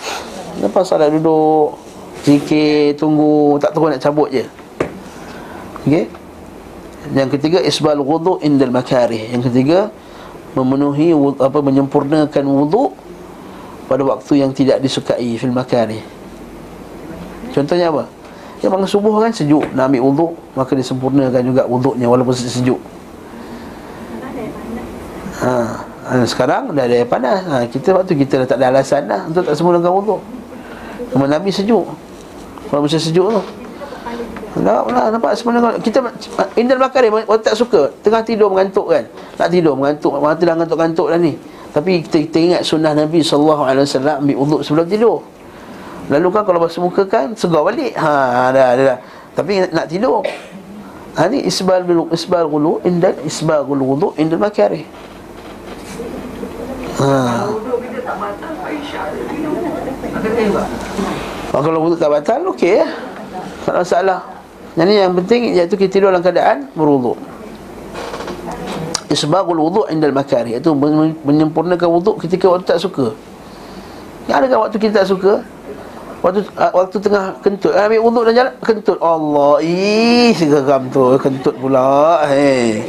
[0.61, 1.75] lepas salat duduk
[2.23, 4.45] zikir tunggu tak tahu nak cabut je.
[5.83, 6.07] Okey.
[7.11, 9.27] Yang ketiga isbal wudu indal makarih.
[9.35, 9.91] Yang ketiga
[10.55, 11.11] memenuhi
[11.41, 12.95] apa menyempurnakan wuduk
[13.91, 15.99] pada waktu yang tidak disukai fil makani.
[17.51, 18.07] Contohnya apa?
[18.63, 22.79] Ya bangun subuh kan sejuk nak ambil wuduk maka disempurnakan juga wuduknya walaupun sejuk.
[25.43, 25.51] Ha,
[26.07, 27.43] ha, sekarang dah ada air panas.
[27.43, 30.21] Ha, kita waktu kita dah tak ada alasan dah untuk tak sempurnakan wuduk.
[31.11, 31.83] Cuma Nabi sejuk.
[32.71, 33.41] Masa sejuk tu.
[34.53, 35.99] Tak lah nampak sebenarnya kita
[36.55, 39.03] Indal Bakari waktu tak suka tengah tidur mengantuk kan.
[39.35, 41.35] Tak tidur mengantuk mata dah ngantuk-ngantuk dah ni.
[41.73, 45.19] Tapi kita, kita ingat sunnah Nabi wasallam ambil wuduk sebelum tidur.
[46.11, 47.95] Lalu kan kalau basuh muka kan segar balik.
[47.95, 48.85] Ha dah dah.
[48.95, 48.99] dah.
[49.35, 50.23] Tapi nak tidur.
[51.15, 54.83] Ha ni isbal bil isbal ghulu indal isbal ghulu indal makari.
[56.99, 57.47] Ha.
[61.53, 62.87] Kalau wuduk tak batal, okey ya.
[63.63, 64.19] Tak masalah.
[64.73, 67.17] Yang ni yang penting iaitu kita tidur dalam keadaan berwuduk.
[69.13, 70.73] Isbagul wuduk indal makari Iaitu
[71.21, 73.13] menyempurnakan wuduk ketika waktu tak suka
[74.25, 75.45] Yang adakah waktu kita tak suka
[76.23, 77.75] Waktu uh, waktu tengah kentut.
[77.75, 78.97] Ambil wuduk dan jalan Kentut.
[79.03, 81.19] Allah Ih Geram tu.
[81.19, 82.87] Kentut pula Hey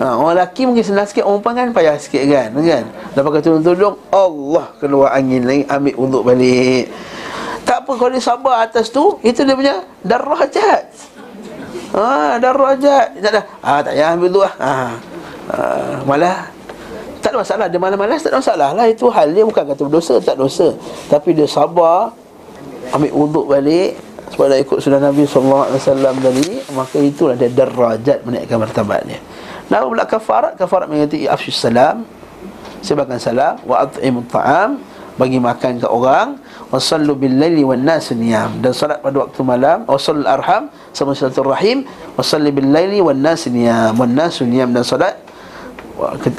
[0.00, 2.84] Ha, orang lelaki mungkin senang sikit Orang perempuan kan payah sikit kan kan?
[3.12, 6.88] Dah pakai tudung-tudung Allah keluar angin lagi Ambil wuduk balik.
[7.68, 10.88] Tak apa kalau dia sabar atas tu Itu dia punya darajat
[11.92, 13.42] Ha, darajat Tak ada.
[13.60, 14.54] Ha, Tak payah ambil wuduk lah.
[14.56, 14.72] Ha.
[15.50, 16.48] Ah, malah
[17.20, 17.66] tak ada masalah.
[17.68, 18.86] Dia malah malas tak ada masalah lah.
[18.88, 20.72] Itu hal dia bukan kata berdosa tak dosa
[21.12, 22.16] tapi dia sabar
[22.94, 23.98] ambil wuduk balik
[24.30, 29.18] sebab dah ikut sunnah Nabi wasallam tadi maka itulah dia derajat menaikkan martabatnya.
[29.70, 32.02] Nama pula kafarat Kafarat mengatakan Afshus salam
[32.82, 34.82] Sebarkan salam Wa at'imut ta'am
[35.14, 36.42] Bagi makan ke orang
[36.74, 41.54] Wasallu bil layli wan nas niyam Dan salat pada waktu malam Wasallul arham Sama salatul
[41.54, 41.86] rahim
[42.18, 45.22] Wasallu bil layli wan nas niyam Wan nas niyam Dan salat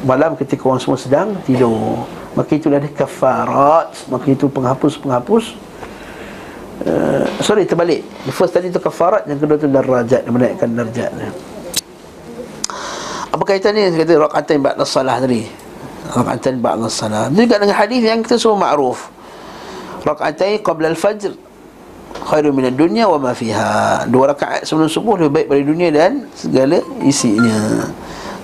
[0.10, 2.02] malam ketika orang semua sedang tidur.
[2.34, 5.54] Maka itulah ada kafarat maka itu penghapus-penghapus
[6.86, 8.06] uh, sorry terbalik.
[8.26, 11.12] The first tadi itu kafarat yang kedua itu darajat menaikkan darjat
[13.32, 15.48] apa kaitan ni kata rakaatain ba'da salah tadi.
[16.12, 17.32] Rakaatain ba'da salah.
[17.32, 19.08] Ini juga dengan hadis yang kita semua makruf
[20.04, 21.34] rakaatain qabla al-fajr.
[22.22, 24.06] Khairu min ad-dunya wa ma fiha.
[24.12, 27.88] Dua rakaat sebelum subuh lebih baik daripada dunia dan segala isinya.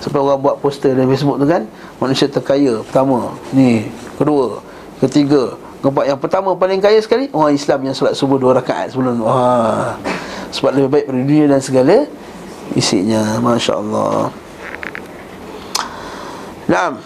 [0.00, 1.62] Sampai orang buat poster dalam Facebook tu kan
[1.98, 2.80] Manusia terkaya.
[2.86, 3.86] Pertama Ni.
[4.16, 4.62] Kedua
[4.98, 9.22] Ketiga Nampak yang pertama paling kaya sekali Orang Islam yang solat subuh dua rakaat sebelum
[9.22, 9.94] Wah.
[10.50, 12.08] Sebab lebih baik pada dunia dan segala
[12.74, 14.34] Isinya Masya Allah
[16.66, 16.98] Nah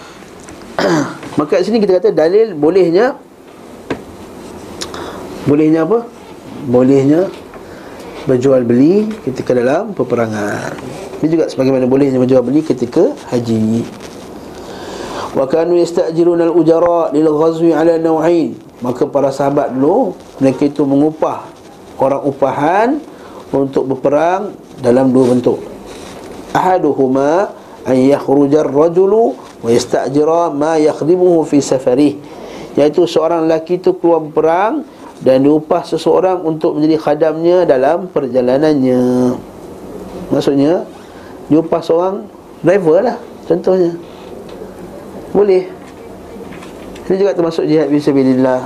[1.39, 3.17] Maka sini kita kata dalil bolehnya
[5.45, 6.09] Bolehnya apa?
[6.65, 7.29] Bolehnya
[8.23, 10.79] Berjual beli ketika dalam peperangan.
[11.19, 13.83] Ini juga sebagaimana bolehnya berjual beli ketika haji
[15.33, 18.53] Wa kanu yasta'jiruna al-ujara lil ghazwi ala naw'ain.
[18.83, 21.47] Maka para sahabat dulu Mereka itu mengupah
[22.03, 22.99] Orang upahan
[23.55, 25.63] Untuk berperang dalam dua bentuk.
[26.53, 27.55] Ahaduhuma
[27.87, 32.19] An yakhrujar rajulu Wa yasta'jira ma yakhdimuhu fi safarih.
[32.75, 34.83] Iaitu seorang lelaki itu keluar berperang
[35.23, 39.39] dan diupah seseorang untuk menjadi khadamnya dalam perjalanannya.
[40.35, 40.83] Maksudnya
[41.47, 42.27] diupah seorang
[42.65, 43.93] driver lah contohnya
[45.33, 45.65] boleh.
[47.09, 48.61] Ini juga termasuk jihad fisabilillah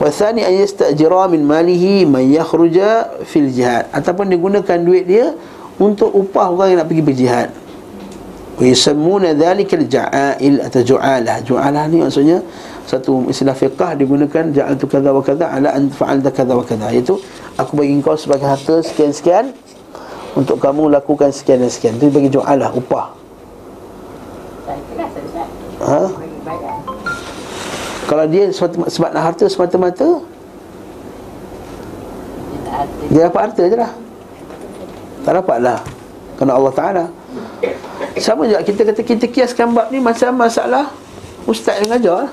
[0.00, 3.86] wa thani an yastajira min malihi man yakhruja fil jihad.
[3.92, 5.36] Ataupun digunakan duit dia
[5.76, 7.48] untuk upah orang yang nak pergi berjihad.
[8.60, 11.40] Yusammuna dhalika al-ja'ail atau ju'alah.
[11.44, 12.44] Ju'alah ni maksudnya
[12.84, 17.16] satu istilah fiqah digunakan ja'altu kadza wa kadza ala an fa'alta kadza wa kadza iaitu
[17.56, 19.52] aku bagi kau sebagai harta sekian-sekian
[20.36, 21.96] untuk kamu lakukan sekian dan sekian.
[22.00, 23.19] Itu bagi ju'alah upah
[25.90, 26.02] ha?
[28.06, 30.22] kalau dia sebab, nak harta semata-mata?
[33.10, 33.92] Dia dapat harta je lah.
[35.26, 35.78] Tak dapat lah.
[36.38, 37.04] Kerana Allah Ta'ala.
[38.18, 40.90] Sama juga kita kata kita kiaskan bab ni macam masalah
[41.46, 42.32] ustaz yang ajar lah.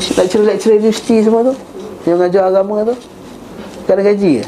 [0.00, 1.54] Lecturer-lecturer universiti semua tu.
[2.08, 2.96] Yang mengajar agama tu.
[3.84, 4.46] Tak ada gaji ke?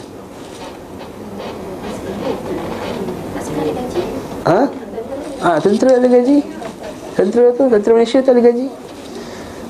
[4.42, 4.60] Ha?
[5.42, 6.51] Ha, tentera ada gaji
[7.12, 8.66] Tentera tu, tentera Malaysia tak ada gaji?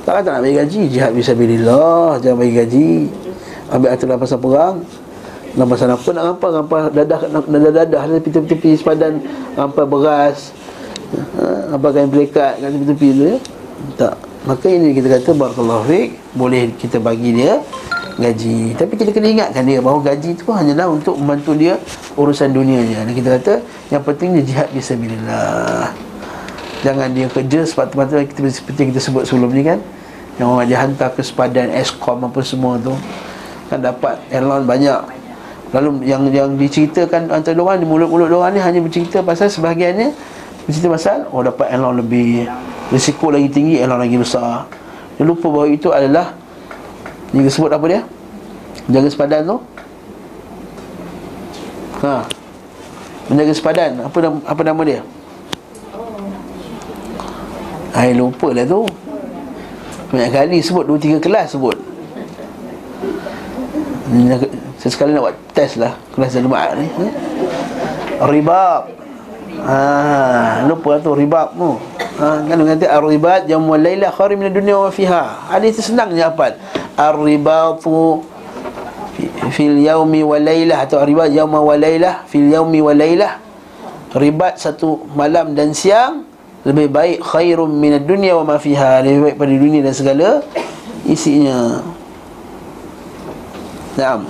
[0.03, 2.90] Tak kata nak bagi gaji Jihad bisa bilillah Jangan bagi gaji.
[3.70, 4.76] Ambil aturan pasal perang.
[5.55, 6.09] Nak pasal apa?
[6.11, 9.22] Nak apa Nampak dadah dadah-dadah Tepi-tepi sepadan
[9.55, 10.51] Nampak beras.
[11.38, 13.36] Ha, Nampak kain pelikat kat tepi-tepi tu ya.
[13.99, 14.14] Tak.
[14.43, 17.62] Maka ini kita kata Barakallahu fiqh Boleh kita bagi dia
[18.18, 18.74] gaji.
[18.74, 21.78] Tapi kita kena ingatkan dia Bahawa gaji itu hanyalah untuk membantu dia
[22.18, 23.07] Urusan dunianya.
[23.07, 23.53] Dan kita kata
[23.90, 26.12] Yang penting dia jihad Bismillah
[26.83, 29.78] Jangan dia kerja sepatu-patu kita Seperti kita sebut sebelum ni kan.
[30.37, 32.93] Yang orang dia hantar ke sepadan Eskom apa semua tu
[33.70, 35.01] Kan dapat airline banyak.
[35.72, 40.12] Lalu yang yang diceritakan antara orang di mulut-mulut orang ni hanya bercerita pasal sebahagiannya
[40.68, 42.45] bercerita pasal oh dapat airline lebih
[42.93, 44.68] risiko lagi tinggi airline lagi besar.
[45.16, 46.37] Dia lupa bahawa itu adalah
[47.33, 48.05] dia sebut apa dia?
[48.85, 49.57] Menjaga sepadan tu.
[52.05, 52.28] Ha.
[53.33, 53.91] Menjaga sepadan.
[54.05, 55.01] Apa nama, apa nama dia
[57.93, 58.88] Hai lupa lah tu.
[60.12, 61.76] Banyak kali sebut Dua tiga kelas sebut.
[64.76, 67.07] Saya sekali nak buat test lah Kelas Jumaat ni ha?
[68.28, 68.93] Ribab.
[69.62, 69.76] Ha,
[70.68, 71.80] Lupa lah tu Ribab tu.
[72.20, 75.49] Ha, Kan kata Ar-ribat Jam wa layla Khari min dunia wa fiha.
[75.49, 76.61] Hadis itu senang je hafal
[76.97, 78.20] Ar-ribatu
[79.53, 83.40] Fil yaumi wa laylah Atau ar-ribat Yauma wa laylah Fil yaumi wa laylah
[84.12, 86.32] Ribat satu malam dan siang
[86.63, 89.03] lebih baik khairum minad dunya wa ma fiha.
[89.03, 90.29] Lebih baik pada dunia dan segala
[91.03, 91.83] isinya.
[93.99, 94.25] Naam.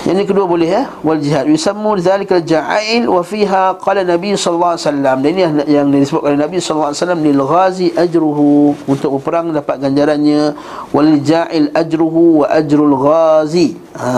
[0.00, 1.46] Yang kedua boleh ya wal jihad.
[1.46, 5.16] Yusammu dzalika al-ja'ail wa fiha qala nabi sallallahu alaihi wasallam.
[5.22, 8.74] Dan ini yang disebut oleh nabi sallallahu alaihi wasallam lil ghazi ajruhu.
[8.90, 10.56] Untuk berperang dapat ganjarannya.
[10.90, 13.78] Wal ja'il ajruhu wa ajrul ghazi.
[13.94, 14.10] Ha.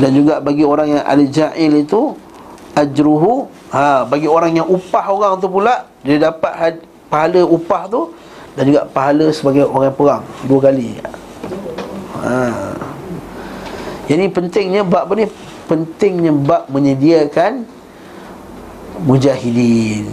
[0.00, 2.14] Dan juga bagi orang yang al-ja'il itu
[2.78, 6.74] ajruhu ha bagi orang yang upah orang tu pula dia dapat had,
[7.10, 8.14] pahala upah tu
[8.58, 10.98] dan juga pahala sebagai orang perang dua kali.
[12.20, 12.74] Ha.
[14.10, 15.26] Jadi pentingnya bab apa ni?
[15.70, 17.62] Pentingnya bab menyediakan
[19.06, 20.10] mujahidin.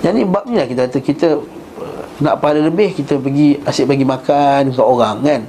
[0.00, 1.28] Jadi bab ni lah kita kata kita
[2.22, 5.42] nak pahala lebih kita pergi asyik bagi makan ke orang kan?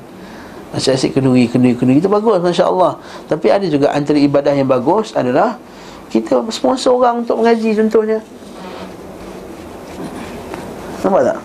[0.74, 2.02] Asyik-asyik kenduri kenduri kenduri.
[2.02, 2.98] Itu bagus masya-Allah.
[3.30, 5.62] Tapi ada juga antara ibadah yang bagus adalah
[6.10, 8.20] kita sponsor orang untuk mengaji contohnya.
[11.06, 11.40] Nampak tak?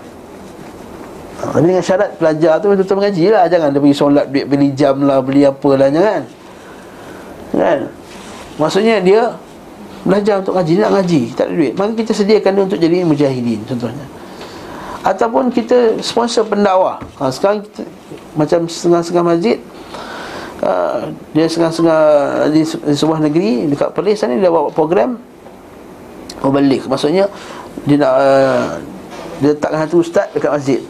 [1.41, 3.45] Ha, tapi dengan syarat pelajar tu betul-betul mengaji lah.
[3.49, 6.23] Jangan dia pergi solat duit beli jam lah Beli apa lah jangan.
[7.57, 7.81] Kan?
[8.61, 9.23] Maksudnya dia
[10.01, 11.73] Belajar untuk ngaji, dia nak ngaji Tak ada duit.
[11.77, 14.07] Maka kita sediakan dia untuk jadi mujahidin Contohnya.
[15.01, 17.01] Ataupun kita sponsor pendakwah.
[17.21, 17.89] Ha, Sekarang kita
[18.37, 19.57] Macam setengah-setengah masjid
[20.65, 22.01] uh, Dia sengah-sengah
[22.53, 25.17] di, di sebuah negeri Dekat Perlis sana dia buat program
[26.41, 27.29] Mubalik Maksudnya
[27.85, 28.67] Dia nak uh,
[29.41, 30.81] Dia letakkan satu ustaz dekat masjid.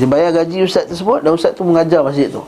[0.00, 2.42] Dia bayar gaji ustaz tersebut Dan ustaz tu mengajar masjid tu.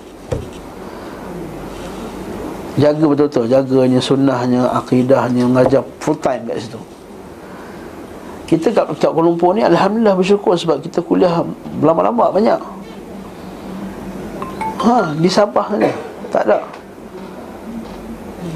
[2.81, 6.81] Jaga betul-betul Jaganya, sunnahnya, akidahnya Mengajar full time kat situ.
[8.49, 11.41] Kita kat, kat Kuala Lumpur ni Alhamdulillah bersyukur sebab kita kuliah
[11.81, 12.61] lama-lama banyak.
[14.83, 16.59] Ha, di Sabah ni Tak ada.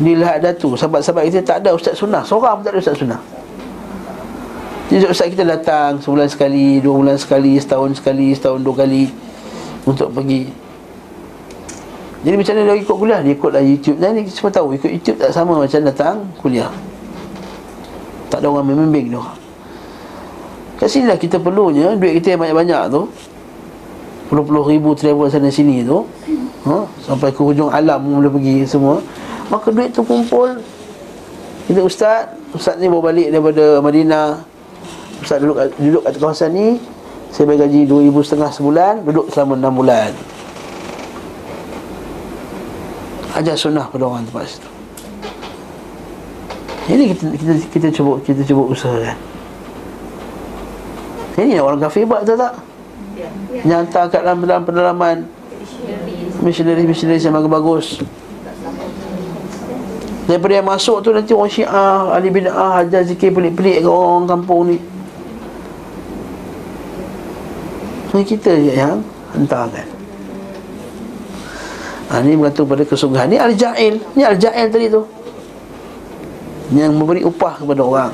[0.01, 0.74] Di Lahad Datu.
[0.74, 2.24] Sahabat-sahabat kita tak ada Ustaz Sunnah.
[2.24, 3.20] Seorang pun tak ada Ustaz Sunnah.
[4.87, 9.11] Jadi Ustaz kita datang Sebulan sekali Dua bulan sekali Setahun sekali Setahun dua kali
[9.83, 10.47] Untuk pergi.
[12.22, 13.20] Jadi macam mana dia ikut kuliah?
[13.22, 13.99] Dia ikutlah YouTube.
[13.99, 16.70] Dan ni semua tahu Ikut YouTube tak sama macam datang kuliah.
[18.31, 19.22] Tak ada orang membimbing tu
[20.79, 23.03] Kat sini lah kita perlunya Duit kita yang banyak-banyak tu.
[24.31, 26.07] Puluh-puluh ribu travel sana sini tu
[26.67, 26.85] ha?
[27.03, 28.99] Sampai ke hujung alam boleh pergi semua.
[29.47, 30.59] Maka duit tu kumpul.
[31.67, 34.41] Kita ustaz Ustaz ni bawa balik daripada Madinah.
[35.21, 36.69] Ustaz duduk, duduk kat kawasan ni.
[37.35, 40.14] Saya bayar gaji dua ribu setengah sebulan Duduk selama enam bulan.
[43.37, 44.71] Ajar sunnah pada orang tempat situ.
[46.87, 49.19] Ini kita kita kita cuba kita cuba usahakan.
[51.37, 52.55] Ini orang kafir buat betul tak?
[53.67, 55.17] Yang hantar kat dalam dalam pedalaman
[56.47, 58.07] Missionary-missionary yang bagus-bagus.
[60.26, 64.74] Daripada yang masuk tu nanti orang syiah Ahli bid'ah Ajar zikir pelik-pelik kat orang kampung
[64.74, 64.78] ni.
[68.14, 69.03] Ini kita je yang
[69.34, 69.86] hantarkan
[72.11, 73.26] ha, Ini bergantung pada kesungguhan.
[73.30, 73.94] Ini Al-Ja'il.
[74.18, 75.03] Ini Al-Ja'il tadi tu.
[76.74, 78.11] Yang memberi upah kepada orang.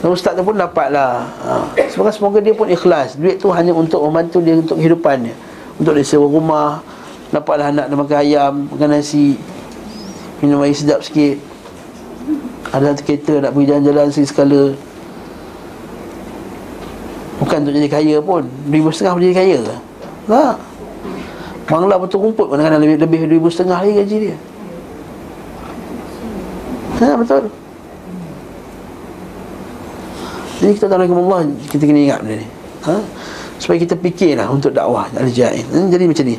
[0.00, 1.24] Dan ustaz tu pun dapat lah.
[1.44, 1.52] Ha.
[1.88, 3.16] Semoga, semoga dia pun ikhlas.
[3.16, 5.47] Duit tu hanya untuk membantu dia untuk kehidupannya
[5.78, 6.82] Untuk dia sewa rumah
[7.30, 9.38] Dapatlah anak dia makan ayam Makan nasi
[10.42, 11.38] Minum air sedap sikit
[12.74, 14.62] Ada satu kereta nak pergi jalan-jalan sekali-sekala
[17.38, 19.58] Bukan untuk jadi kaya pun Ribu setengah pun jadi kaya?
[20.26, 20.56] Tak
[21.68, 24.36] Bangla betul rumput Kadang-kadang lebih, lebih ribu setengah lagi gaji dia
[26.98, 27.48] Ha betul
[30.58, 32.48] jadi kita tahu Allah kita kena ingat benda ni.
[32.82, 32.96] Ha?
[33.57, 35.65] Supaya kita fikirlah untuk dakwah al-jahil.
[35.67, 36.37] Jadi macam ni.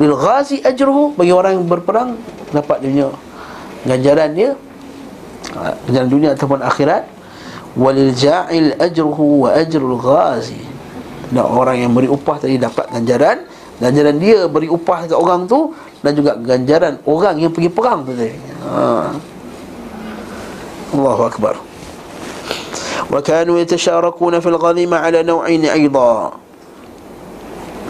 [0.00, 2.16] Lil ghazi ajruhu bagi orang yang berperang
[2.48, 3.12] dapat dia
[3.84, 4.50] ganjaran dia
[5.52, 7.04] ha, ganjaran dunia ataupun akhirat
[7.76, 10.58] walil ja'il ajruhu wa ajrul ghazi.
[11.32, 13.44] Dan orang yang beri upah tadi dapat ganjaran
[13.80, 18.16] ganjaran dia beri upah ke orang tu dan juga ganjaran orang yang pergi perang tu
[18.16, 18.32] tadi.
[18.64, 19.12] Ha.
[20.92, 21.56] Allahu akbar.
[23.12, 26.32] وكانوا يتشاركون في الغنيمة على نوعين أيضا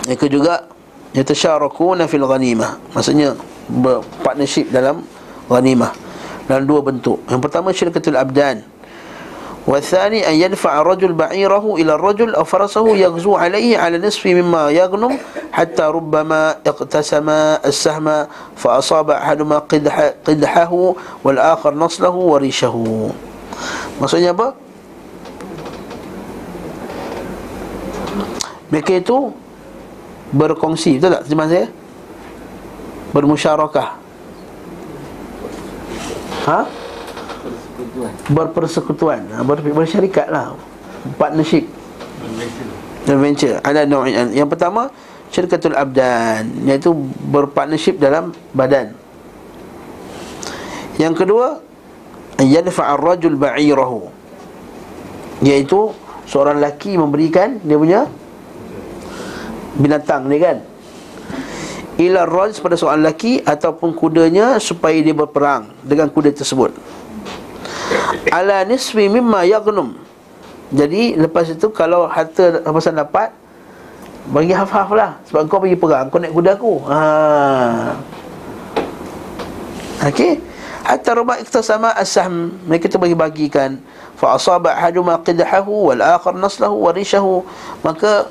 [0.08, 0.66] Mereka juga
[1.12, 3.36] Yatasyarakuna fil ghanimah Maksudnya
[4.24, 5.04] Partnership dalam
[5.46, 5.92] Ghanimah
[6.48, 8.72] Dalam dua bentuk Yang pertama syirkatul abdan
[9.66, 15.18] والثاني أن يدفع الرجل بعيره إلى الرجل أو فرسه يغزو عليه على نصف مما يغنم
[15.52, 17.28] حتى ربما اقتسم
[17.62, 18.26] السهم
[18.56, 22.76] فأصاب أحدهما قدح قدحه والآخر نصله وريشه
[24.02, 24.58] Maksudnya apa?
[28.72, 29.30] Mereka itu
[30.35, 31.67] Berkongsi, betul tak terjemahan saya?
[33.15, 33.89] Bermusyarakah.
[36.47, 36.59] Ha?
[38.31, 39.23] Berpersekutuan.
[39.31, 40.55] Ha, ber, Bersyarikat lah.
[41.15, 41.67] Partnership.
[43.07, 43.63] Adventure.
[43.63, 44.91] Ada nau'in Yang pertama
[45.31, 46.67] Syirkatul Abdan.
[46.67, 46.91] Iaitu
[47.31, 48.91] berpartnership dalam badan.
[50.99, 51.47] Yang kedua
[52.43, 54.11] Yadfa'ar rajul ba'irahu.
[55.43, 55.95] Iaitu
[56.27, 58.01] Seorang lelaki memberikan Dia punya
[59.77, 60.65] binatang ni kan?
[61.97, 66.73] Ila rajz pada seorang lelaki ataupun kudanya supaya dia berperang dengan kuda tersebut.
[68.29, 70.07] Ala nisfi mimma yaghnum
[70.67, 73.31] jadi lepas itu kalau harta rampasan dapat
[74.27, 75.15] bagi haf-haf lah.
[75.31, 76.73] Sebab kau pergi perang kau naik kuda aku.
[76.91, 76.99] Ha.
[80.11, 80.43] Okey?
[80.83, 82.51] Hatta ruba iktasama as-sahm.
[82.67, 83.79] Mereka tu bagi-bagikan.
[84.19, 87.47] Fa asaba ahaduma qidahu wal akhar naslahu wa rishahu.
[87.87, 88.27] Maka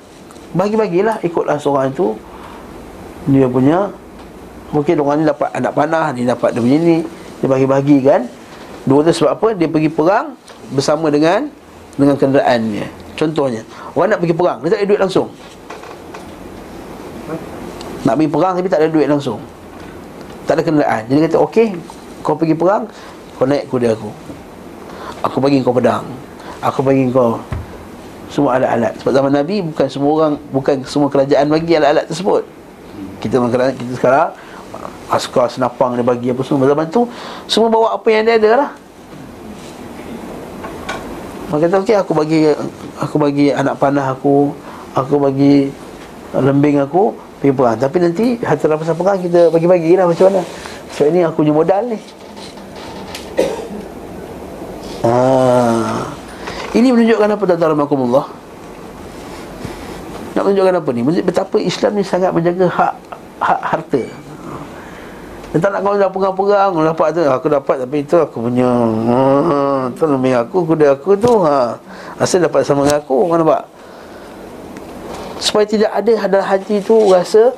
[0.52, 2.14] bagi-bagilah ikutlah seorang itu.
[3.26, 3.90] Dia punya
[4.70, 6.98] mungkin orang ni dapat anak panah dia dapat dia punya ni.
[7.42, 8.28] Dia bagi-bagi kan.
[8.86, 9.48] Dua tu sebab apa?
[9.58, 10.38] Dia pergi perang
[10.70, 11.50] bersama dengan
[11.96, 13.64] dengan kenderaannya contohnya
[13.96, 15.28] orang nak pergi perang dia tak ada duit langsung.
[18.04, 19.40] Nak pergi perang tapi tak ada duit langsung.
[20.46, 21.02] Tak ada kenderaan.
[21.10, 21.68] Jadi kata okey
[22.22, 22.86] kau pergi perang
[23.34, 24.10] kau naik kuda aku.
[25.26, 26.06] Aku bagi kau pedang.
[26.62, 27.40] Aku bagi kau
[28.30, 28.92] semua alat-alat.
[29.00, 32.42] Sebab zaman Nabi bukan semua orang bukan semua kerajaan bagi alat-alat tersebut.
[33.20, 34.30] Kita kita sekarang
[35.06, 36.66] Askar senapang dia bagi apa semua.
[36.66, 37.06] Zaman tu
[37.46, 38.70] Semua bawa apa yang dia ada lah
[41.48, 42.40] Maka kata okey aku bagi
[42.98, 44.50] Aku bagi anak panah aku
[44.98, 45.70] Aku bagi
[46.34, 47.78] Lembing aku Pergi perang.
[47.78, 50.42] Tapi nanti Harta rampasan perang Kita bagi-bagi lah macam mana.
[50.96, 51.98] Sebab ini aku punya modal ni.
[55.04, 56.15] Ah.
[56.76, 58.24] Ini menunjukkan apa tuan-tuan rahmatullah
[60.36, 61.00] Nak menunjukkan apa ni?
[61.24, 62.94] Betapa Islam ni sangat menjaga hak
[63.36, 64.02] Hak harta.
[65.52, 67.20] Dia tak nak kau dah perang-perang Dapat tu.
[67.24, 68.68] Aku dapat tapi itu aku punya
[69.08, 71.80] ha, Tu lebih aku Kuda aku tu ha.
[72.20, 73.64] Asal dapat sama dengan aku Kau nampak?
[75.40, 77.56] Supaya tidak ada dalam hati tu Rasa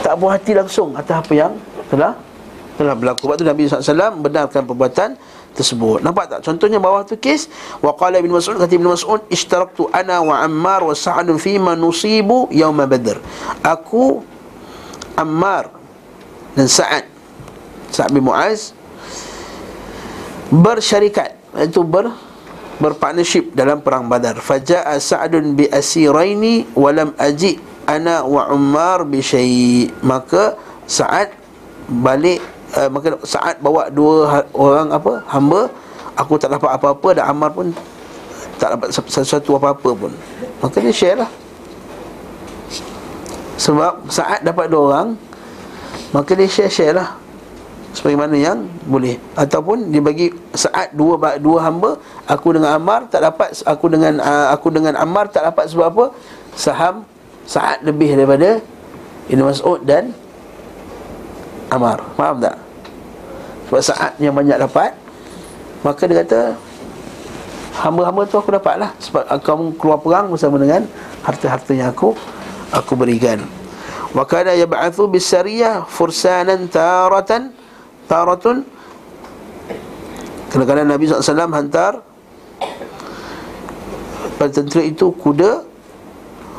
[0.00, 1.52] Tak buah hati langsung Atas apa yang
[1.92, 2.16] Telah
[2.80, 3.28] Telah berlaku.
[3.28, 5.20] Sebab tu Nabi SAW Benarkan perbuatan
[5.54, 6.00] tersebut.
[6.00, 6.40] Nampak tak?
[6.46, 7.50] Contohnya bawah tu kes
[7.82, 12.46] Wa qala ibn Mas'ud Kata ibn Mas'ud Ishtaraktu ana wa Ammar wa Sa'adun fima nusibu
[12.54, 13.18] Yawma Badr.
[13.60, 14.22] Aku
[15.18, 15.74] Ammar
[16.54, 17.04] dan Sa'ad
[17.90, 18.72] Sa'ad bin Mu'az
[20.50, 22.10] bersyarikat iaitu ber
[22.80, 24.40] berpartnership dalam perang Badar.
[24.40, 29.92] Faja'a Sa'adun bi asiraini walam aji ana wa Ummar bi syai.
[30.00, 30.56] Maka
[30.88, 31.36] Sa'ad
[31.86, 32.40] balik
[32.76, 35.70] uh, maka Sa'ad bawa dua ha, orang apa hamba
[36.14, 37.72] aku tak dapat apa-apa dan Ammar pun
[38.60, 40.12] tak dapat sesuatu apa-apa pun.
[40.60, 41.30] Maka dia share lah.
[43.60, 45.08] Sebab Sa'ad dapat dua orang
[46.10, 47.16] Maka dia share-share lah.
[47.96, 49.18] Sebagaimana yang boleh.
[49.34, 54.52] Ataupun dia bagi saat dua dua hamba Aku dengan Ammar tak dapat Aku dengan uh,
[54.54, 56.04] aku dengan Ammar tak dapat sebab apa?
[56.54, 57.08] Saham
[57.46, 58.62] saat lebih daripada
[59.26, 60.14] Ibn Mas'ud dan
[61.70, 62.56] Ammar Faham tak?
[63.70, 64.90] Sebab saat yang banyak dapat
[65.86, 66.54] Maka dia kata
[67.80, 70.84] Hamba-hamba tu aku dapat lah Sebab kamu keluar perang bersama dengan
[71.22, 72.12] Harta-harta yang aku
[72.70, 73.42] Aku berikan.
[74.14, 77.54] Wa kana yab'athu bisariyah fursanan taratan
[78.10, 78.66] taratun.
[80.50, 82.02] Kadang-kadang Nabi SAW hantar
[84.34, 85.62] pada tentera itu kuda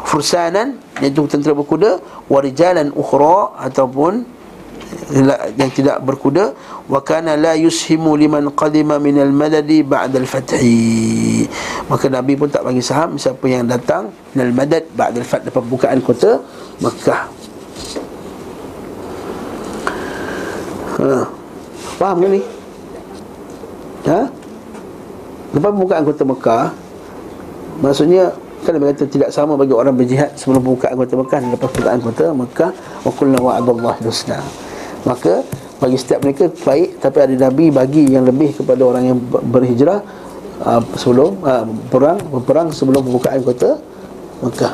[0.07, 1.99] fursanan iaitu tentera berkuda
[2.32, 4.24] warijalan ukhra ataupun
[5.60, 6.56] yang tidak berkuda
[6.88, 11.48] wa kana la yushimu liman qadima min al-madadi ba'da al-fathi
[11.88, 16.00] maka nabi pun tak bagi saham siapa yang datang min al-madad ba'da al-fath lepas bukaan
[16.04, 16.39] kota
[16.80, 17.42] Makkah
[21.02, 21.26] Ha.
[21.98, 22.42] Faham ke ni?
[24.06, 24.22] Ha?
[25.52, 26.66] Lepas pembukaan kota Mekah
[27.82, 28.30] Maksudnya
[28.62, 32.02] Kan Nabi kata tidak sama bagi orang berjihad Sebelum pembukaan kota Mekah Dan lepas pembukaan
[32.06, 32.72] kota Mekah
[33.02, 34.39] Wa kulna wa'adallah dusna
[35.08, 35.41] Maka
[35.82, 40.06] bagi setiap mereka baik Tapi ada Nabi bagi yang lebih kepada orang yang berhijrah
[40.62, 43.82] uh, Sebelum uh, perang Berperang sebelum pembukaan kota
[44.45, 44.74] Mekah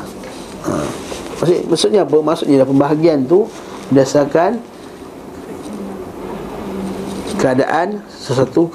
[0.67, 0.88] uh.
[1.38, 2.17] Maksudnya, maksudnya apa?
[2.19, 3.47] Maksudnya pembahagian tu
[3.88, 4.59] Berdasarkan
[7.38, 8.73] keadaan sesuatu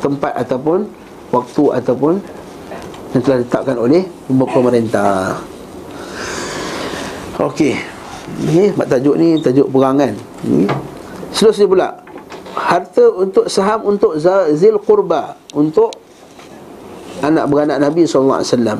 [0.00, 0.88] tempat ataupun
[1.30, 2.12] waktu ataupun
[3.12, 5.36] yang telah ditetapkan oleh pemerintah.
[7.36, 7.99] Okey.
[8.38, 10.14] Ni mak tajuk ni tajuk perangan.
[10.46, 10.64] Ni.
[11.30, 11.88] Seterusnya pula
[12.54, 14.18] harta untuk saham untuk
[14.54, 15.94] zil qurba untuk
[17.22, 18.78] anak beranak Nabi sallallahu alaihi wasallam.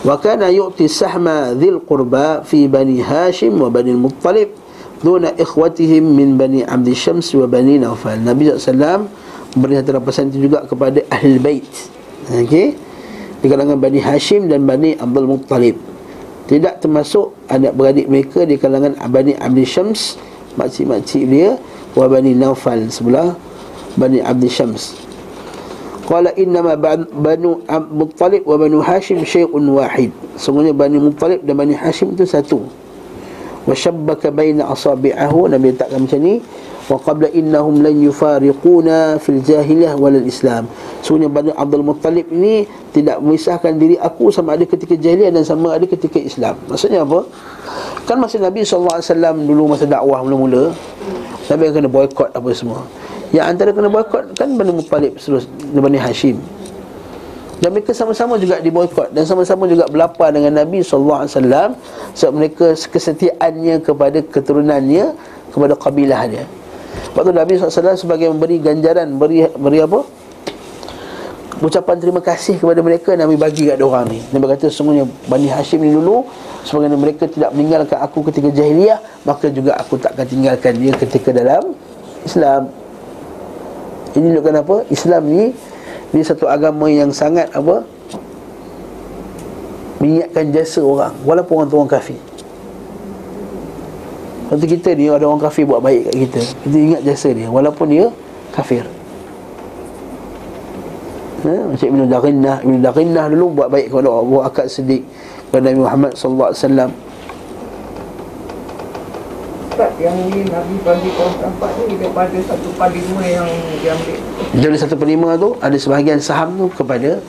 [0.00, 4.56] Wa kana yu'ti sahma dhil qurba fi bani Hashim wa bani Muttalib
[5.04, 8.20] duna ikhwatihim min bani Abdi Syams wa bani Naufal.
[8.20, 9.08] Nabi SAW
[9.56, 11.66] beri harta rampasan itu juga kepada ahli bait.
[12.30, 12.78] Okey.
[13.40, 15.89] Di kalangan Bani Hashim dan Bani Abdul Muttalib.
[16.50, 20.18] Tidak termasuk anak beradik mereka di kalangan Bani Abdi Syams,
[20.58, 21.54] makcik-makcik dia,
[21.94, 23.38] wa Bani Naufal sebelah
[23.94, 24.98] Bani Abdi Syams.
[26.10, 27.62] Qala innama Banu
[27.94, 30.10] Muttalib wa Banu Hashim syai'un wahid.
[30.34, 32.66] Semuanya Bani Muttalib dan Bani Hashim itu satu
[33.70, 36.40] wa shabbaka baina asabi'ahu Nabi letakkan macam ni
[36.90, 40.66] wa qabla innahum lan yufariquna fil jahiliyah wal islam.
[41.06, 45.78] Sebenarnya Bani Abdul Muttalib ini tidak memisahkan diri aku sama ada ketika jahiliyah dan sama
[45.78, 46.58] ada ketika Islam.
[46.66, 47.22] Maksudnya apa?
[48.10, 48.98] Kan masa Nabi SAW
[49.46, 50.74] dulu masa dakwah mula-mula
[51.46, 52.82] Nabi kena boykot apa semua.
[53.30, 56.42] Yang antara kena boykot kan Bani Muttalib terus Bani Hashim.
[57.60, 61.76] Dan mereka sama-sama juga diboykot dan sama-sama juga berlapar dengan Nabi wasallam
[62.16, 65.12] sebab mereka kesetiaannya kepada keturunannya
[65.52, 66.24] kepada kabilah
[67.10, 67.16] dia.
[67.18, 70.06] Waktu Nabi SAW sebagai memberi ganjaran beri beri apa?
[71.60, 74.24] Ucapan terima kasih kepada mereka Nabi bagi kat orang ni.
[74.32, 76.24] Nabi kata sesungguhnya Bani Hashim ni dulu
[76.64, 78.96] sebagaimana mereka tidak meninggalkan aku ketika jahiliyah,
[79.28, 81.76] maka juga aku tak akan tinggalkan dia ketika dalam
[82.24, 82.72] Islam.
[84.16, 84.76] Ini menunjukkan apa?
[84.88, 85.42] Islam ni
[86.10, 87.84] ini satu agama yang sangat apa?
[90.00, 92.29] Mengingatkan jasa orang Walaupun orang tu orang kafir
[94.50, 96.42] Lepas tu kita ni ada orang kafir buat baik kat kita.
[96.66, 98.10] Kita ingat jasa dia Walaupun dia
[98.50, 98.82] kafir.
[101.46, 101.54] Ha?
[101.70, 102.56] Macam Ibn Daqinnah.
[102.66, 105.06] Ibn Daqinnah dulu buat baik kepada Allah Buat akad sedik
[105.46, 106.50] kepada Nabi Muhammad SAW
[109.70, 113.46] Ustaz yang ni Nabi bagi kaum tempat ni daripada satu per lima yang
[113.78, 114.18] diambil.
[114.58, 117.22] Jadi satu per lima tu Ada sebahagian saham tu kepada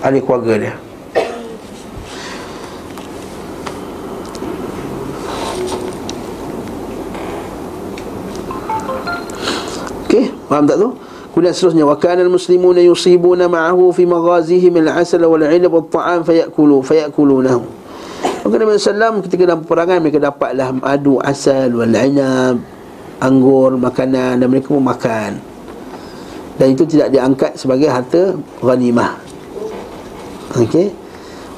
[0.00, 0.74] Ahli keluarga dia
[10.54, 10.94] faham tak tu?
[11.34, 17.66] Kemudian seterusnya wa kana al-muslimuna yusibuna ma'ahu fi maghazihim al-'asal wal 'inab wat-ta'am fayakulu fayakulunahu.
[18.46, 22.62] Maka Nabi sallam ketika dalam peperangan mereka dapatlah madu, asal wal 'inab,
[23.18, 25.42] anggur, makanan dan mereka pun makan.
[26.54, 29.18] Dan itu tidak diangkat sebagai harta ghanimah.
[30.54, 30.94] Okey.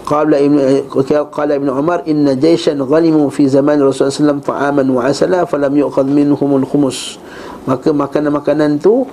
[0.06, 0.86] Qala Ibn
[1.34, 5.38] qala Ibn Umar inna jayshan ghanimu fi zaman Rasulullah sallallahu alaihi wasallam ta'aman wa asala
[5.44, 7.20] falam yu'khadh minhum al-khumus.
[7.66, 9.04] Maka makanan-makanan tu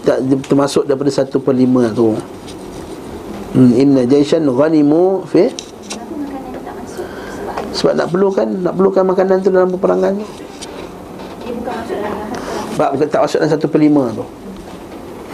[0.00, 2.16] tak termasuk daripada satu per lima tu.
[3.52, 5.52] Hmm, Inna jaishan ghanimu fi?
[7.70, 10.26] Sebab nak perlukan Nak perlukan makanan tu dalam peperangan tu.
[12.78, 14.24] Sebab bukan tak masuk dalam satu per lima tu.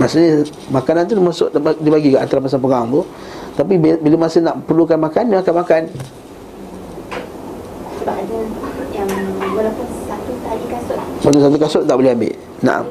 [0.01, 1.49] Maksudnya Makanan tu masuk
[1.79, 3.03] Dibagi kat antara masa perang tu.
[3.57, 5.83] Tapi bila masa nak perlukan makan Dia akan makan.
[8.01, 8.37] Sebab ada
[8.97, 9.09] yang
[9.53, 10.99] walaupun satu tali kasut.
[11.21, 12.87] Satu satu kasut tak boleh ambil Nah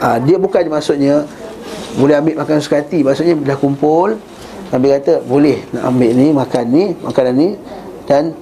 [0.00, 1.24] ha, Dia bukan maksudnya
[1.96, 3.00] Boleh ambil makan suka hati.
[3.00, 4.16] Maksudnya dah kumpul
[4.72, 7.48] Nabi kata boleh nak ambil ni Makan ni Makanan ni
[8.08, 8.32] Dan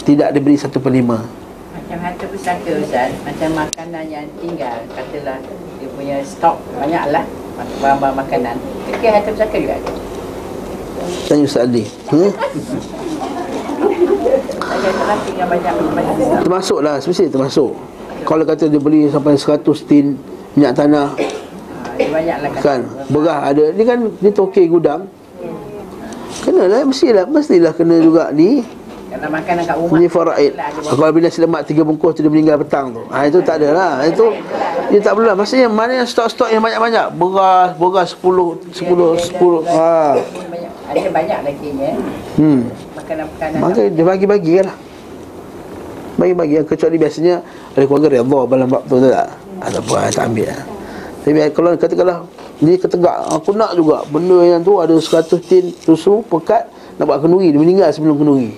[0.00, 1.20] Tidak diberi satu per lima.
[1.76, 3.12] Macam harta pusaka Ustaz.
[3.22, 5.38] Macam makanan yang tinggal Katalah
[5.80, 7.24] Dia punya stok banyak lah
[7.60, 8.56] Bahan-bahan makanan.
[9.00, 9.92] Kira harta pusaka juga ada.
[11.28, 12.30] Tanya Ustaz Ali hmm?
[14.60, 17.72] Saya telah tinggal banyak banyak stok Termasuk lah Semestinya termasuk
[18.24, 20.16] Kalau kata dia beli sampai 100 tin
[20.54, 21.24] Minyak tanah ha,
[21.96, 22.80] Dia banyak lah Kan?
[23.10, 23.64] Berah ada.
[23.74, 25.06] Ni kan Dia tokey gudang.
[26.44, 28.64] Kenalah Mestilah Mestilah kena juga ni.
[29.10, 29.98] Kalau makanan kat rumah.
[29.98, 30.52] Ni faraid.
[30.54, 30.70] Lah.
[30.70, 33.02] Kalau bila selemak tiga bungkus tu dia meninggal petang tu.
[33.10, 34.30] Ha, Itu tak ada lah Itu
[34.90, 35.36] Dia tak perlu lah.
[35.36, 37.06] Maksudnya mana yang stok-stok yang banyak-banyak?
[37.18, 40.14] Beras Beras 10 10 10 ha.
[40.90, 41.92] Ada banyak lagi ya.
[42.34, 42.66] Hmm.
[42.98, 44.76] Makanan-makanan Maka dia bagi-bagi lah.
[46.18, 46.64] Bagi-bagi lah.
[46.66, 47.34] Kecuali biasanya
[47.74, 49.28] Ada keluarga redha dalam bab tu tak?
[49.60, 50.62] Ada apa tak ambil lah
[51.22, 52.18] Tapi kalau katakanlah
[52.58, 54.02] Dia ketegak Aku nak juga.
[54.08, 56.66] Benda yang tu ada 100 tin susu Pekat
[56.98, 57.54] Nak buat kenduri.
[57.54, 58.50] Dia meninggal sebelum kenduri.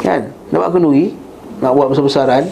[0.00, 0.32] Kan?
[0.54, 1.12] Nak buat kenduri
[1.60, 2.44] Nak buat besar-besaran.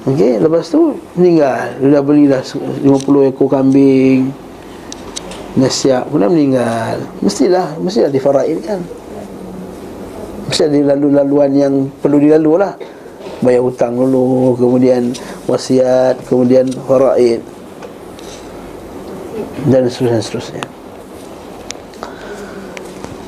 [0.00, 1.76] Okey, lepas tu meninggal.
[1.76, 4.32] Dia dah belilah 50 ekor kambing.
[5.58, 7.04] Dah siap Kemudian meninggal.
[7.20, 8.80] Mestilah Mestilah difaraid kan
[10.50, 12.74] Mesti ada lalu-laluan yang Perlu dilalu lah.
[13.38, 15.14] Bayar hutang dulu Kemudian
[15.46, 17.38] Wasiat Kemudian faraid.
[19.70, 20.66] Dan seterusnya seterusnya.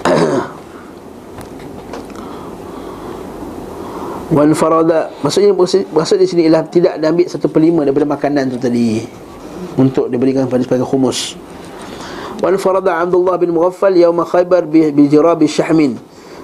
[4.35, 5.15] Wan farada.
[5.23, 9.05] Maksudnya maksud, di sini ialah Tidak diambil satu per lima daripada makanan tu tadi.
[9.79, 11.37] Untuk diberikan pada sebagai khumus.
[12.43, 15.95] Wan farada Abdullah bin Mughaffal Yawma khaybar bi, bi jirabi syahmin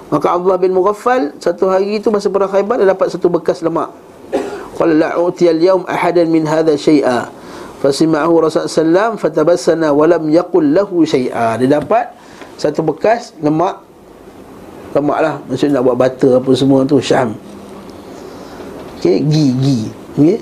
[0.09, 3.93] Maka Abdullah bin Mughaffal Satu hari itu masa perang khaybar Dia dapat satu bekas lemak.
[4.77, 7.29] Qala la'uti al-yawm ahadan min hadha syai'a
[7.85, 12.15] Fasima'ahu Rasulullah SAW Fatabassana walam yaqul lahu syai'a Dia dapat
[12.59, 13.85] satu bekas lemak.
[14.97, 17.37] Lemak lah Maksudnya nak buat butter apa semua tu Syam.
[18.99, 19.81] Okay, gi, gi
[20.17, 20.39] okay.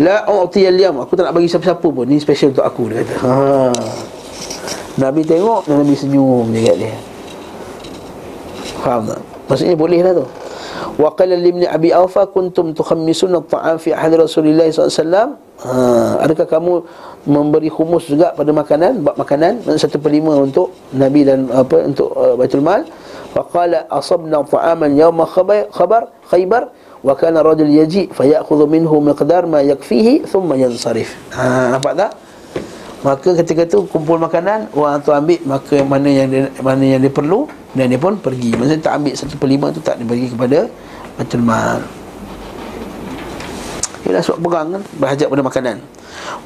[0.00, 2.06] La u'ti al-yam Aku tak nak bagi siapa-siapa pun.
[2.06, 3.14] Ni special untuk aku Dia kata.
[3.20, 3.34] Ha.
[4.96, 6.96] Nabi tengok dan Nabi senyum je kat dia
[8.86, 9.18] Faham tak?
[9.50, 10.26] Maksudnya boleh lah tu.
[11.02, 15.34] Wa qala limni Abi Awfa kuntum tukhammisun at-ta'am fi ahli Rasulillah SAW
[15.66, 15.72] ha,
[16.22, 16.72] adakah kamu
[17.26, 22.14] memberi khumus juga pada makanan bab makanan satu per lima untuk Nabi dan apa untuk
[22.14, 22.86] uh, Baitul Mal?
[23.34, 26.70] Fa qala asabna ta'aman yawma khabar khaybar
[27.02, 31.12] wa kana rajul yaji fa ya'khudhu minhu miqdar ma yakfihi thumma yansarif.
[31.34, 32.10] Ha nampak tak
[33.04, 37.12] maka ketika tu kumpul makanan orang tu ambil maka mana yang dia, mana yang dia
[37.12, 37.44] perlu
[37.76, 38.56] dan dia pun pergi.
[38.56, 40.64] Maksudnya tak ambil satu per lima tu tak dibagi kepada
[41.20, 41.84] Baitul Mal.
[44.06, 45.76] Ialah sebab perang kan Berhajat pada makanan.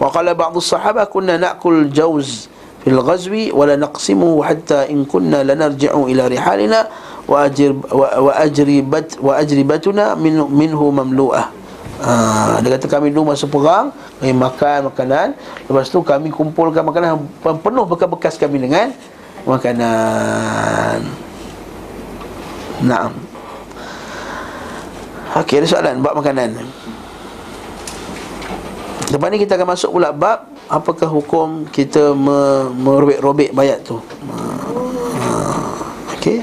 [0.01, 2.49] Wa qala ba'du sahabah Kunna na'kul jawz
[2.81, 6.89] Fil ghazwi Wa la naqsimu Hatta in kunna lanarji'u ila rihalina
[7.29, 11.60] Wa ajir Wa, wa ajribat Wa ajribatuna min, Minhu mamlu'ah
[12.01, 15.37] Ha, dia kata kami dulu masa perang Kami makan makanan
[15.69, 18.89] Lepas tu kami kumpulkan makanan Penuh bekas-bekas kami dengan
[19.45, 21.05] Makanan
[22.81, 23.13] Naam.
[25.37, 26.59] Okey, ada soalan bab makanan.
[29.11, 34.01] Lepas ni kita akan masuk pula bab apakah hukum kita me, merobek-robek bayat tu.
[34.01, 35.29] Ha,
[36.17, 36.41] Okey.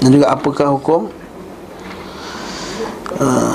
[0.00, 1.08] Dan juga apakah hukum
[3.18, 3.54] uh,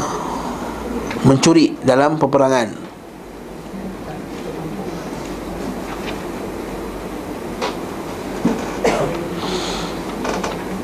[1.24, 2.86] mencuri dalam peperangan.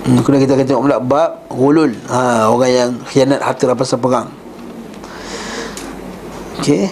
[0.02, 1.94] Hmm, Kemudian kita akan tengok pula bab Hulul.
[2.10, 4.28] Ha, Orang yang khianat harta rampasan perang.
[6.60, 6.90] Okey.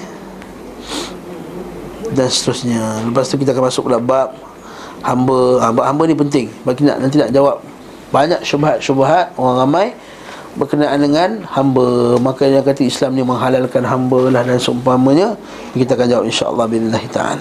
[2.14, 3.04] Dan seterusnya.
[3.10, 4.38] Lepas tu kita akan masuk pula bab
[5.04, 5.60] Hamba.
[5.60, 6.48] Ha, Bab hamba ni penting.
[6.64, 7.64] Bagi nak, nanti nak jawab
[8.10, 9.94] Banyak syubhat-syubhat Orang ramai
[10.60, 12.20] Berkenaan dengan hamba.
[12.20, 15.40] Maka yang kata Islam ni menghalalkan hamba lah Dan seumpamanya.
[15.72, 17.40] Kita akan jawab insyaAllah Bismillahirrahmanirrahim